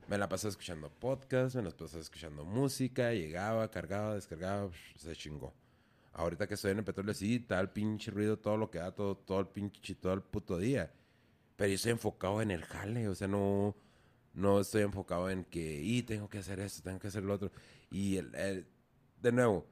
[0.07, 5.53] me la pasaba escuchando podcast, me la pasaba escuchando música, llegaba, cargaba, descargaba, se chingó.
[6.13, 9.15] Ahorita que estoy en el petróleo, sí, el pinche ruido, todo lo que da, todo,
[9.15, 10.91] todo el pinche, todo el puto día.
[11.55, 13.75] Pero yo estoy enfocado en el jale, o sea, no,
[14.33, 17.51] no estoy enfocado en que, y tengo que hacer esto, tengo que hacer lo otro.
[17.89, 18.67] Y, el, el-
[19.21, 19.65] de nuevo,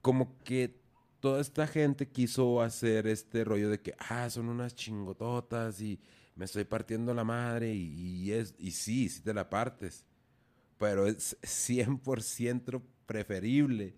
[0.00, 0.74] como que
[1.20, 5.98] toda esta gente quiso hacer este rollo de que, ah, son unas chingototas y
[6.36, 7.92] me estoy partiendo la madre y,
[8.24, 10.04] y es, y sí, sí te la partes.
[10.78, 13.96] Pero es 100% preferible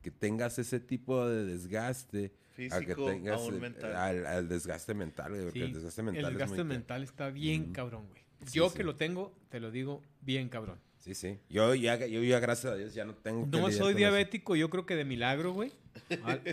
[0.00, 2.32] que tengas ese tipo de desgaste
[2.70, 3.96] a que Físico, tengas aún el- mental.
[3.96, 7.02] al, al desgaste mental, güey, porque Sí, el desgaste mental el es desgaste muy- mental
[7.02, 8.22] está bien cabrón, güey.
[8.46, 8.76] Sí, Yo sí.
[8.78, 10.80] que lo tengo, te lo digo, bien cabrón.
[11.02, 11.38] Sí, sí.
[11.50, 13.94] Yo ya, yo ya, gracias a Dios, ya no tengo que No soy eso.
[13.98, 15.72] diabético, yo creo que de milagro, güey.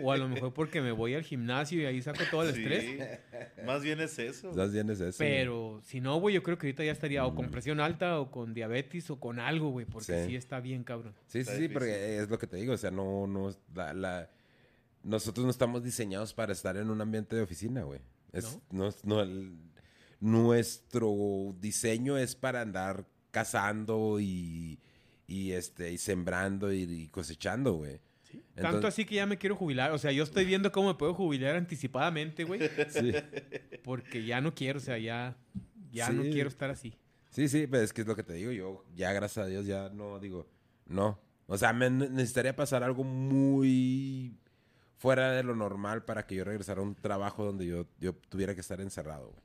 [0.01, 2.61] O a lo mejor porque me voy al gimnasio y ahí saco todo el Sí.
[2.63, 3.19] estrés.
[3.63, 4.51] Más bien es eso.
[4.53, 5.17] Más bien es eso.
[5.19, 5.29] güey.
[5.29, 8.31] Pero si no, güey, yo creo que ahorita ya estaría o con presión alta o
[8.31, 10.29] con diabetes o con algo, güey, porque Sí.
[10.31, 11.13] sí está bien cabrón.
[11.27, 11.73] Sí, sí, Está sí, difícil.
[11.75, 14.29] porque es lo que te digo, o sea, no, no, la, la-
[15.03, 18.01] nosotros no estamos diseñados para estar en un ambiente de oficina, güey.
[18.33, 19.53] Es, no, es- no, el-
[20.19, 24.79] nuestro diseño es para andar cazando y,
[25.27, 27.99] y este, y sembrando y, y cosechando, güey.
[28.53, 29.91] Tanto Entonces- así que ya me quiero jubilar.
[29.91, 32.61] O sea, yo estoy viendo cómo me puedo jubilar anticipadamente, güey.
[32.89, 33.11] Sí,
[33.83, 35.35] Porque ya no quiero, o sea, ya,
[35.91, 36.93] ya no quiero estar así.
[37.31, 39.65] sí, sí, pero es que es lo que te digo, yo ya gracias a Dios
[39.65, 40.47] ya no digo,
[40.85, 41.19] no.
[41.47, 44.37] O sea, me ne- necesitaría pasar algo muy
[44.97, 48.53] fuera de lo normal para que yo regresara a un trabajo donde yo, yo tuviera
[48.53, 49.43] que estar encerrado, güey.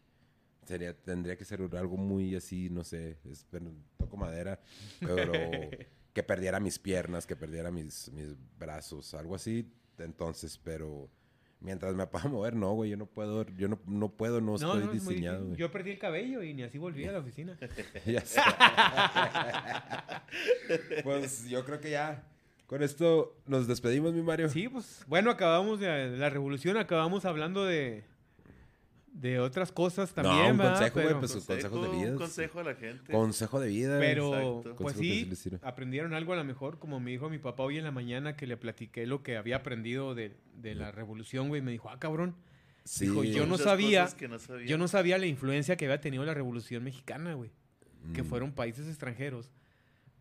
[0.64, 3.46] Sería, tendría que ser algo muy así, no sé, es,
[3.96, 4.60] toco madera,
[5.00, 5.32] pero
[6.12, 9.70] que perdiera mis piernas, que perdiera mis, mis brazos, algo así.
[9.98, 11.08] Entonces, pero
[11.60, 14.86] mientras me pueda mover, no, güey, yo no puedo, yo no, no puedo, no, estoy
[14.88, 15.54] diseñado.
[15.56, 17.58] Yo perdí el cabello y ni así volví a la oficina.
[21.04, 22.24] Pues yo creo que ya
[22.66, 24.48] con esto nos despedimos, mi Mario.
[24.48, 28.04] Sí, pues bueno, acabamos de la revolución, acabamos hablando de,
[29.14, 30.50] de otras cosas también.
[30.52, 30.72] un ¿verdad?
[30.74, 32.10] consejo, güey, pues, sus consejos de vida.
[32.12, 33.12] Un consejo a la gente.
[33.12, 33.98] Consejo de vida.
[34.00, 34.62] Pero, Exacto.
[34.76, 37.84] pues Consejo sí aprendieron algo a lo mejor, como me dijo mi papá hoy en
[37.84, 41.62] la mañana que le platiqué lo que había aprendido de, de la revolución, güey.
[41.62, 42.34] Me dijo, ah, cabrón,
[42.84, 43.06] Sí.
[43.06, 44.66] dijo, yo no sabía- no sabía.
[44.66, 47.50] yo no sabía la influencia que había tenido la revolución mexicana, güey.
[48.12, 48.26] Que Mm.
[48.26, 49.50] fueron países extranjeros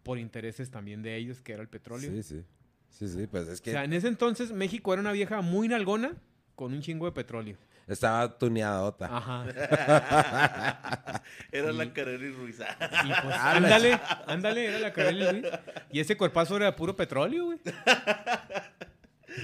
[0.04, 2.10] por intereses también de ellos, que era el petróleo.
[2.12, 2.44] Sí, sí.
[2.90, 5.68] Sí, sí, pues es que O sea, en ese entonces México era una vieja muy
[5.68, 6.16] nalgona
[6.56, 7.58] con un chingo de petróleo.
[7.88, 9.06] Estaba tuneadota.
[9.16, 9.46] Ajá.
[11.52, 12.60] Era la Carrera y Ruiz.
[12.60, 15.44] Y pues, ándale, ándale, era la Carelli, güey.
[15.92, 17.60] Y ese cuerpazo era puro petróleo, güey.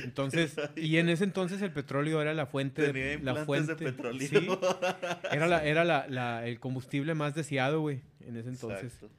[0.03, 3.91] Entonces, y en ese entonces el petróleo era la fuente, Tenía la implantes fuente, de
[3.91, 4.27] petróleo.
[4.27, 4.47] sí,
[5.31, 9.09] era la, era la, la- el combustible más deseado, güey, en ese entonces, Exacto.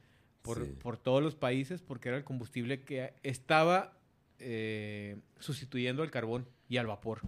[0.41, 0.73] por, Sí.
[0.81, 3.93] por todos los países, porque era el combustible que estaba
[4.39, 7.19] eh, sustituyendo al carbón y al vapor.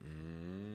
[0.00, 0.69] Mm,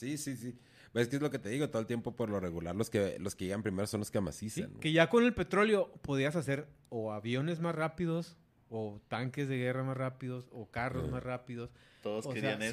[0.00, 0.58] sí, sí, sí.
[0.92, 2.90] Pues es que es lo que te digo, todo el tiempo por lo regular los
[2.90, 4.70] que los que llegan primero son los que Sí, amacizan.
[4.80, 8.36] que ya con el petróleo podías hacer o aviones más rápidos,
[8.68, 11.12] o tanques de guerra más rápidos, o carros Ajá.
[11.12, 11.70] más rápidos.
[12.02, 12.72] Todos O querían eso.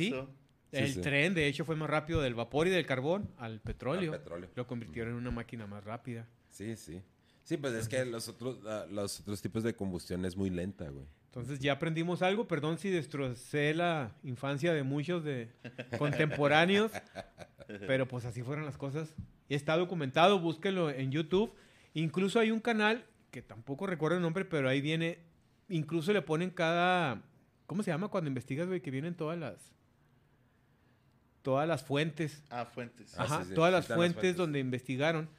[0.72, 1.02] Sí, el sí.
[1.02, 4.14] tren, de hecho, fue más rápido del vapor y del carbón al petróleo.
[4.14, 4.50] Al petróleo.
[4.56, 6.28] Lo convirtieron en una máquina más rápida.
[6.50, 7.02] Sí, sí.
[7.44, 10.90] Sí, pues es que los otros, ah, los otros tipos de combustión es muy lenta,
[10.90, 11.06] güey.
[11.38, 12.48] Entonces ya aprendimos algo.
[12.48, 15.52] Perdón si destrocé la infancia de muchos de
[16.00, 16.92] contemporáneos,
[17.86, 19.14] pero pues así fueron las cosas.
[19.48, 21.54] Y está documentado, búsquenlo en YouTube.
[21.94, 25.20] Incluso hay un canal que tampoco recuerdo el nombre, pero ahí viene.
[25.70, 27.22] Incluso le ponen cada.
[27.68, 28.82] ¿Cómo se llama cuando investigas, güey?
[28.82, 29.76] Que vienen todas las.
[31.44, 32.44] Todas las fuentes.
[32.50, 33.14] Ah, fuentes.
[33.16, 34.36] Ah, Ajá, sí, sí, todas sí las fuentes.
[34.38, 35.30] donde investigaron.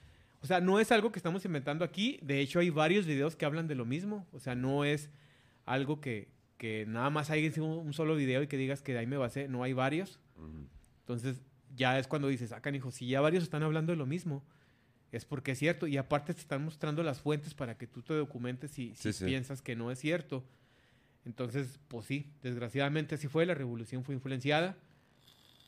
[0.43, 2.21] O sea, no es algo que estamos inventando aquí.
[2.23, 4.29] De hecho, hay varios videos que hablan de lo mismo.
[4.33, 5.11] O sea, no es
[5.73, 8.99] algo que, que nada más hay un un solo video y que digas que de
[9.01, 9.49] ahí me basé.
[9.49, 10.19] No hay varios.
[11.01, 11.41] Entonces,
[11.77, 14.43] ya es cuando dices, ah, canijo, si ya varios están hablando de lo mismo,
[15.12, 15.87] es porque es cierto.
[15.87, 19.12] Y aparte te están mostrando las fuentes para que tú te documentes si, si Sí,
[19.12, 19.25] sí.
[19.25, 20.45] piensas que no es cierto.
[21.25, 23.45] Entonces, pues sí, desgraciadamente así fue.
[23.47, 24.77] La revolución fue influenciada.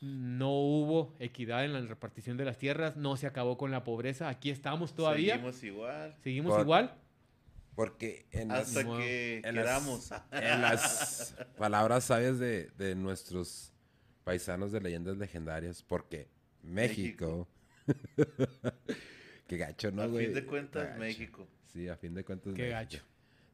[0.01, 2.97] No hubo equidad en la repartición de las tierras.
[2.97, 4.29] No se acabó con la pobreza.
[4.29, 5.35] Aquí estamos todavía.
[5.35, 5.55] Seguimos,
[6.23, 6.55] Seguimos igual.
[6.55, 6.95] Por- igual.
[7.81, 8.97] Porque en las, Hasta Wow.
[8.99, 13.73] que en las- en las palabras sabias de, de nuestros
[14.23, 16.27] paisanos de leyendas legendarias, porque
[16.61, 17.47] México...
[19.47, 20.25] Qué gacho, ¿no, a güey?
[20.27, 20.97] fin de cuentas.
[20.97, 21.47] México.
[21.73, 22.53] Sí, a fin de cuentas.
[22.53, 23.03] Qué México.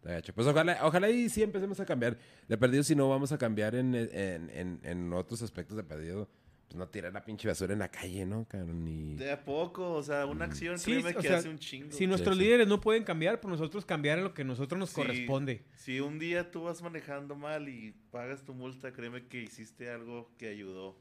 [0.03, 0.33] gacho.
[0.33, 2.17] Pues ojalá, ojalá y sí empecemos a cambiar.
[2.47, 6.29] De perdido, si no vamos a cambiar en, en, en, en otros aspectos de perdido,
[6.67, 8.83] pues no tirar la pinche basura en la calle, ¿no, cabrón?
[8.83, 9.15] Ni...
[9.15, 11.91] De a poco, o sea, una acción, Sí, créeme o que sea, hace un chingo.
[11.91, 12.43] Si nuestros sí.
[12.43, 14.95] líderes no pueden cambiar, pues nosotros cambiar en lo que a nosotros nos Sí.
[14.95, 15.63] corresponde.
[15.77, 20.29] Si un día tú vas manejando mal y pagas tu multa, créeme que hiciste algo
[20.37, 20.97] que ayudó.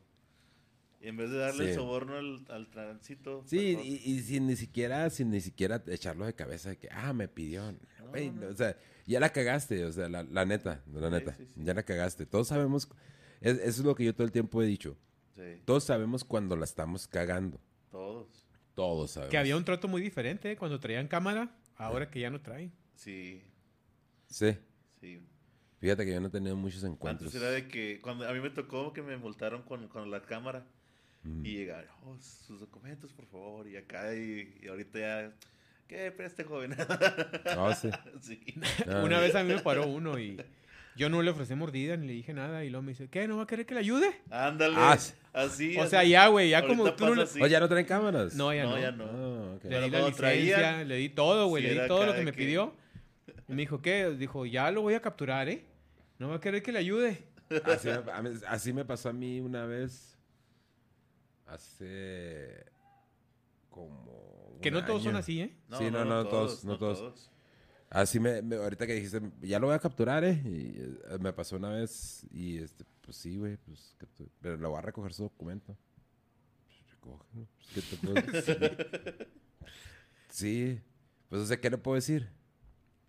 [1.01, 1.71] Y en vez de darle Sí.
[1.71, 3.43] el soborno al, al tránsito.
[3.47, 7.13] Sí, y, y sin ni siquiera, sin ni siquiera echarlo de cabeza de que, ah,
[7.13, 7.71] me pidió.
[7.73, 7.79] No,
[8.11, 8.47] Güey, no.
[8.49, 11.61] O sea, ya la cagaste, o sea, la, la neta, la Sí, neta, sí, sí.
[11.65, 12.25] ya la cagaste.
[12.25, 12.89] Todos sabemos,
[13.41, 14.97] es- eso es lo que yo todo el tiempo he dicho.
[15.37, 17.61] Sí, Todos sabemos cuando la estamos cagando.
[17.91, 18.45] todos.
[18.75, 19.31] Todos sabemos.
[19.31, 20.57] Que había un trato muy diferente ¿eh?
[20.57, 22.73] cuando traían cámara, ahora que ya no traen.
[22.95, 23.43] Sí,
[24.27, 24.57] Sí.
[25.01, 25.21] sí.
[25.79, 27.29] Fíjate que yo no he tenido muchos encuentros.
[27.35, 30.23] Antes era de que cuando a mí me tocó que me multaron con, con la
[30.23, 30.67] cámara
[31.23, 31.45] Mm.
[31.45, 35.35] y llegaron, oh, sus documentos, por favor, y acá y, y ahorita ya,
[35.89, 36.77] ¿qué preste, joven?
[37.57, 37.91] No, sí.
[38.21, 38.41] sí.
[38.87, 40.37] Una vez a mí me paró uno y
[40.97, 43.29] yo no le ofrecí mordida ni le dije nada y luego me dice, ¿qué?
[43.29, 44.11] ¿No va a querer que le ayude?
[44.31, 45.13] Ándale, Ah, sí.
[45.33, 45.77] así.
[45.79, 46.11] O sea, así.
[46.11, 47.41] ya, güey, ya como tú no así.
[47.41, 48.35] Oye, ¿ya no traen cámaras?
[48.35, 48.79] No, ya No, no.
[48.81, 49.05] ya no.
[49.05, 49.59] Ah.
[49.63, 52.33] Le di la licencia, traían, le di todo, güey, le di todo lo que me
[52.33, 52.75] que- pidió.
[53.49, 54.11] Y me dijo, ¿qué?
[54.11, 55.65] Dijo, ya lo voy a capturar, ¿eh?
[56.19, 57.23] ¿No va a querer que le ayude?
[57.65, 60.19] Así, me- así pasó a mí una vez.
[61.47, 62.65] Hace.
[63.71, 64.59] Como.
[64.63, 65.57] Que no todos son así, ¿eh?
[65.79, 67.31] Sí, no, no, todos, no todos.
[67.91, 70.43] Así me, me- Ahorita que dijiste, ya lo voy a capturar, ¿eh?
[70.45, 72.27] Y, eh, me pasó una vez.
[72.33, 73.57] Y este, pues sí, güey.
[73.59, 73.97] Pues,
[74.41, 75.77] pero lo voy a recoger su documento.
[76.67, 79.29] Pues, recógelo, pues, ¿qué te puedo decir?
[80.31, 80.81] sí.
[81.29, 82.29] Pues, o sea, ¿qué le puedo decir?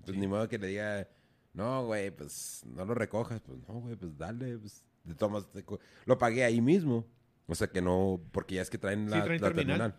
[0.06, 1.08] Pues ni modo que le diga.
[1.54, 3.42] No, güey, pues no lo recojas.
[3.42, 4.58] Pues no, güey, pues dale.
[4.58, 4.84] Pues,
[5.18, 7.06] tomas, te co- lo pagué ahí mismo.
[7.48, 9.78] O sea que no, porque ya es que traen Sí, la, traen la terminal.
[9.80, 9.96] terminal.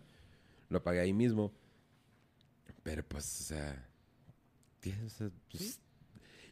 [0.69, 1.51] Lo pagué ahí mismo.
[2.83, 3.85] Pero pues, o sea.
[4.81, 5.79] Pues,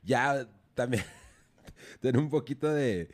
[0.04, 1.04] Ya también.
[2.02, 3.10] tener un poquito de.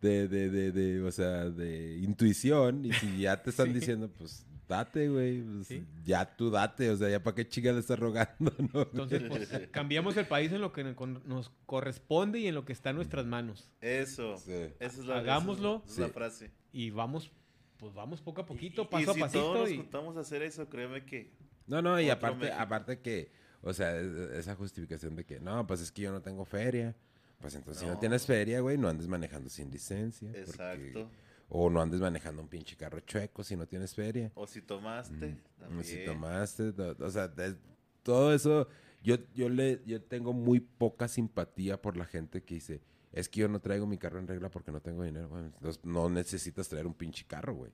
[0.00, 2.84] De, de, de, de, o sea, de intuición.
[2.84, 5.40] Y si ya te están diciendo, pues date, güey.
[5.42, 5.82] pues, Sí.
[6.04, 6.90] Ya tú date.
[6.90, 8.82] O sea, ya para qué chica le estás rogando, ¿no?
[8.82, 12.90] Entonces, pues, cambiamos el país en lo que nos corresponde y en lo que está
[12.90, 13.70] en nuestras manos.
[13.80, 14.36] Eso.
[14.36, 14.52] Sí.
[14.78, 15.82] Esa es la, Hagámoslo.
[15.86, 16.50] esa es la frase.
[16.70, 17.30] Y vamos,
[17.78, 19.40] pues vamos poco a poquito, Y- y paso si a pasito.
[19.42, 21.32] todos nos y- juntamos a hacer eso, créeme que
[21.66, 23.30] No, no, y aparte, aparte que,
[23.64, 26.94] o sea, es- esa justificación de que, no, pues es que yo no tengo feria.
[27.40, 30.28] Pues entonces, si no tienes feria, güey, no andes manejando sin licencia.
[30.28, 31.10] porque- Exacto.
[31.50, 34.32] O no andes manejando un pinche carro chueco si no tienes feria.
[34.34, 35.84] O si tomaste, Mm, también.
[35.84, 37.56] Si tomaste, to- o sea, es-
[38.02, 38.66] todo eso,
[39.02, 42.80] yo, yo, le, yo tengo muy poca simpatía por la gente que dice,
[43.12, 45.28] es que yo no traigo mi carro en regla porque no tengo dinero.
[45.28, 47.72] Bueno, entonces no necesitas traer un pinche carro, güey.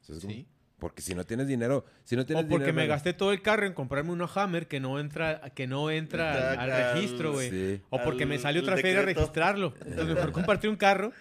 [0.00, 0.48] Sí.
[0.78, 3.40] Porque si no tienes dinero, si no tienes O porque dinero, me gasté todo el
[3.40, 7.50] carro en comprarme una Hammer que no entra, que no entra al, registro, güey.
[7.50, 7.82] Sí.
[7.88, 9.72] O porque me al- salió al otra feria a registrarlo.
[9.86, 11.12] Entonces mejor compartir un carro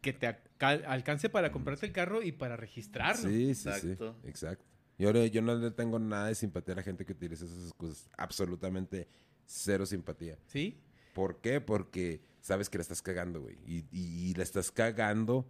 [0.00, 3.28] que te alcance para comprarte el carro y para registrarlo.
[3.28, 4.16] Sí, sí, Exacto.
[4.22, 4.28] sí.
[4.28, 4.64] Exacto.
[4.96, 8.08] Yo, yo no le tengo nada de simpatía a la gente que utiliza esas excusas.
[8.16, 9.08] Absolutamente
[9.44, 10.38] cero simpatía.
[10.46, 10.78] ¿Sí?
[11.12, 11.60] ¿Por qué?
[11.60, 13.56] Porque sabes que la estás cagando, güey.
[13.66, 15.46] Y, y, y la estás cagando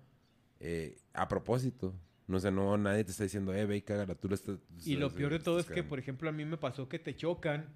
[0.61, 1.95] eh, a propósito.
[2.27, 4.15] No sé, no, nadie te está diciendo, eh, ve y cágala.
[4.15, 4.57] Tú la estás...
[4.85, 5.89] Y lo peor de todo es que, cagando.
[5.91, 7.67] por ejemplo, a mí me pasó que te chocan.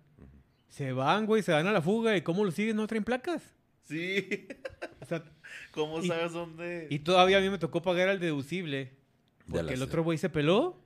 [0.68, 2.16] Se van, güey, se van a la fuga.
[2.16, 2.76] ¿Y cómo lo siguen?
[2.76, 3.42] No traen placas.
[3.84, 4.46] Sí.
[5.00, 5.22] O sea,
[5.72, 6.86] ¿Cómo Y- sabes dónde?
[6.90, 8.92] y todavía a mí me tocó pagar el deducible.
[9.50, 10.76] Porque el otro güey se peló.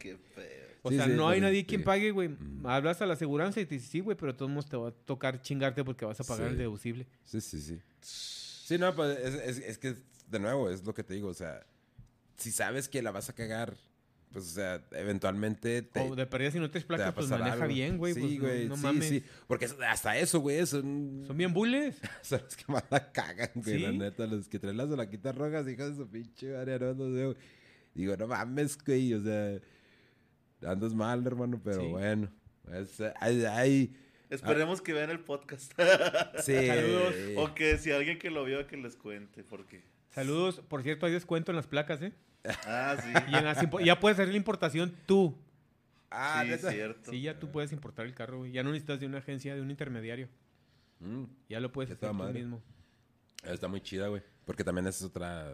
[0.00, 0.64] Qué feo.
[0.82, 2.28] O Sí, sea, sí, no hay nadie quien pague, güey.
[2.28, 2.66] Mm.
[2.66, 4.88] Hablas a la aseguranza y te dice, sí, güey, pero de todos modos te va
[4.88, 6.52] a tocar chingarte porque vas a pagar Sí.
[6.52, 7.06] el deducible.
[7.24, 7.80] Sí, sí, sí.
[8.02, 9.94] Sí, no, pues es, es- es que,
[10.28, 11.28] de nuevo, es lo que te digo.
[11.28, 11.64] O sea,
[12.36, 13.76] si sabes que la vas a cagar,
[14.32, 17.14] pues, o sea, eventualmente te, o de pérdida si no te te va a placas,
[17.14, 17.66] pues maneja algo.
[17.68, 18.14] bien, güey.
[18.14, 18.68] Sí, pues, no- güey.
[18.68, 19.08] no, sí, mames.
[19.08, 19.24] sí.
[19.46, 21.22] Porque hasta eso, güey, son...
[21.26, 21.96] Son bien bules.
[22.22, 24.26] Son los que más la cagan, güey, la neta.
[24.26, 27.36] Los que traen las solaquitas rojas, hijos de su pinche madre, no, no sé, güey.
[27.94, 29.58] Digo, no mames, güey, o sea...
[30.66, 31.86] Andas mal, hermano, pero Sí.
[31.88, 32.28] bueno.
[32.72, 32.98] Es,
[34.30, 35.72] Esperemos que vean el podcast.
[36.42, 36.54] sí.
[36.66, 37.14] Saludos.
[37.36, 39.82] o que si alguien que lo vio que les cuente, porque.
[40.14, 40.60] Saludos.
[40.68, 42.12] Por cierto, hay descuento en las placas, ¿eh?
[42.66, 43.10] Ah, sí.
[43.32, 45.36] Y en las ya puedes hacer la importación tú.
[46.10, 46.70] Ah, sí, neta.
[46.70, 47.10] cierto.
[47.10, 48.52] Sí, ya tú puedes importar el carro, güey.
[48.52, 50.28] Ya no necesitas de una agencia, de un intermediario.
[51.00, 52.34] Mm, Ya lo puedes hacer tú madre.
[52.34, 52.62] mismo.
[53.42, 54.22] está muy chida, güey.
[54.44, 55.52] Porque también esa es otra...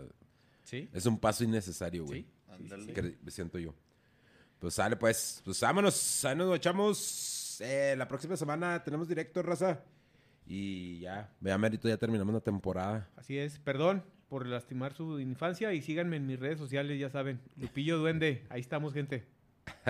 [0.64, 0.90] ¿Sí?
[0.92, 2.22] Es un paso innecesario, güey.
[2.22, 2.28] Sí.
[2.48, 2.92] Ándale.
[2.92, 3.74] que siento yo.
[4.58, 5.40] Pues sale, pues.
[5.44, 6.24] Pues vámonos.
[6.26, 7.58] Ahí nos echamos.
[7.60, 9.82] Eh, la próxima semana tenemos directo, raza.
[10.46, 11.32] Y ya.
[11.40, 13.08] Vea, Mérito, ya terminamos la temporada.
[13.16, 13.58] Así es.
[13.60, 17.40] Perdón por lastimar su infancia y síganme en mis redes sociales, ya saben.
[17.56, 18.46] Lupillo Duende.
[18.48, 19.26] Ahí estamos, gente.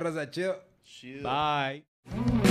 [0.00, 0.30] Raza.
[0.30, 0.60] Chido.
[0.82, 1.22] Chido.
[1.22, 2.45] Bye.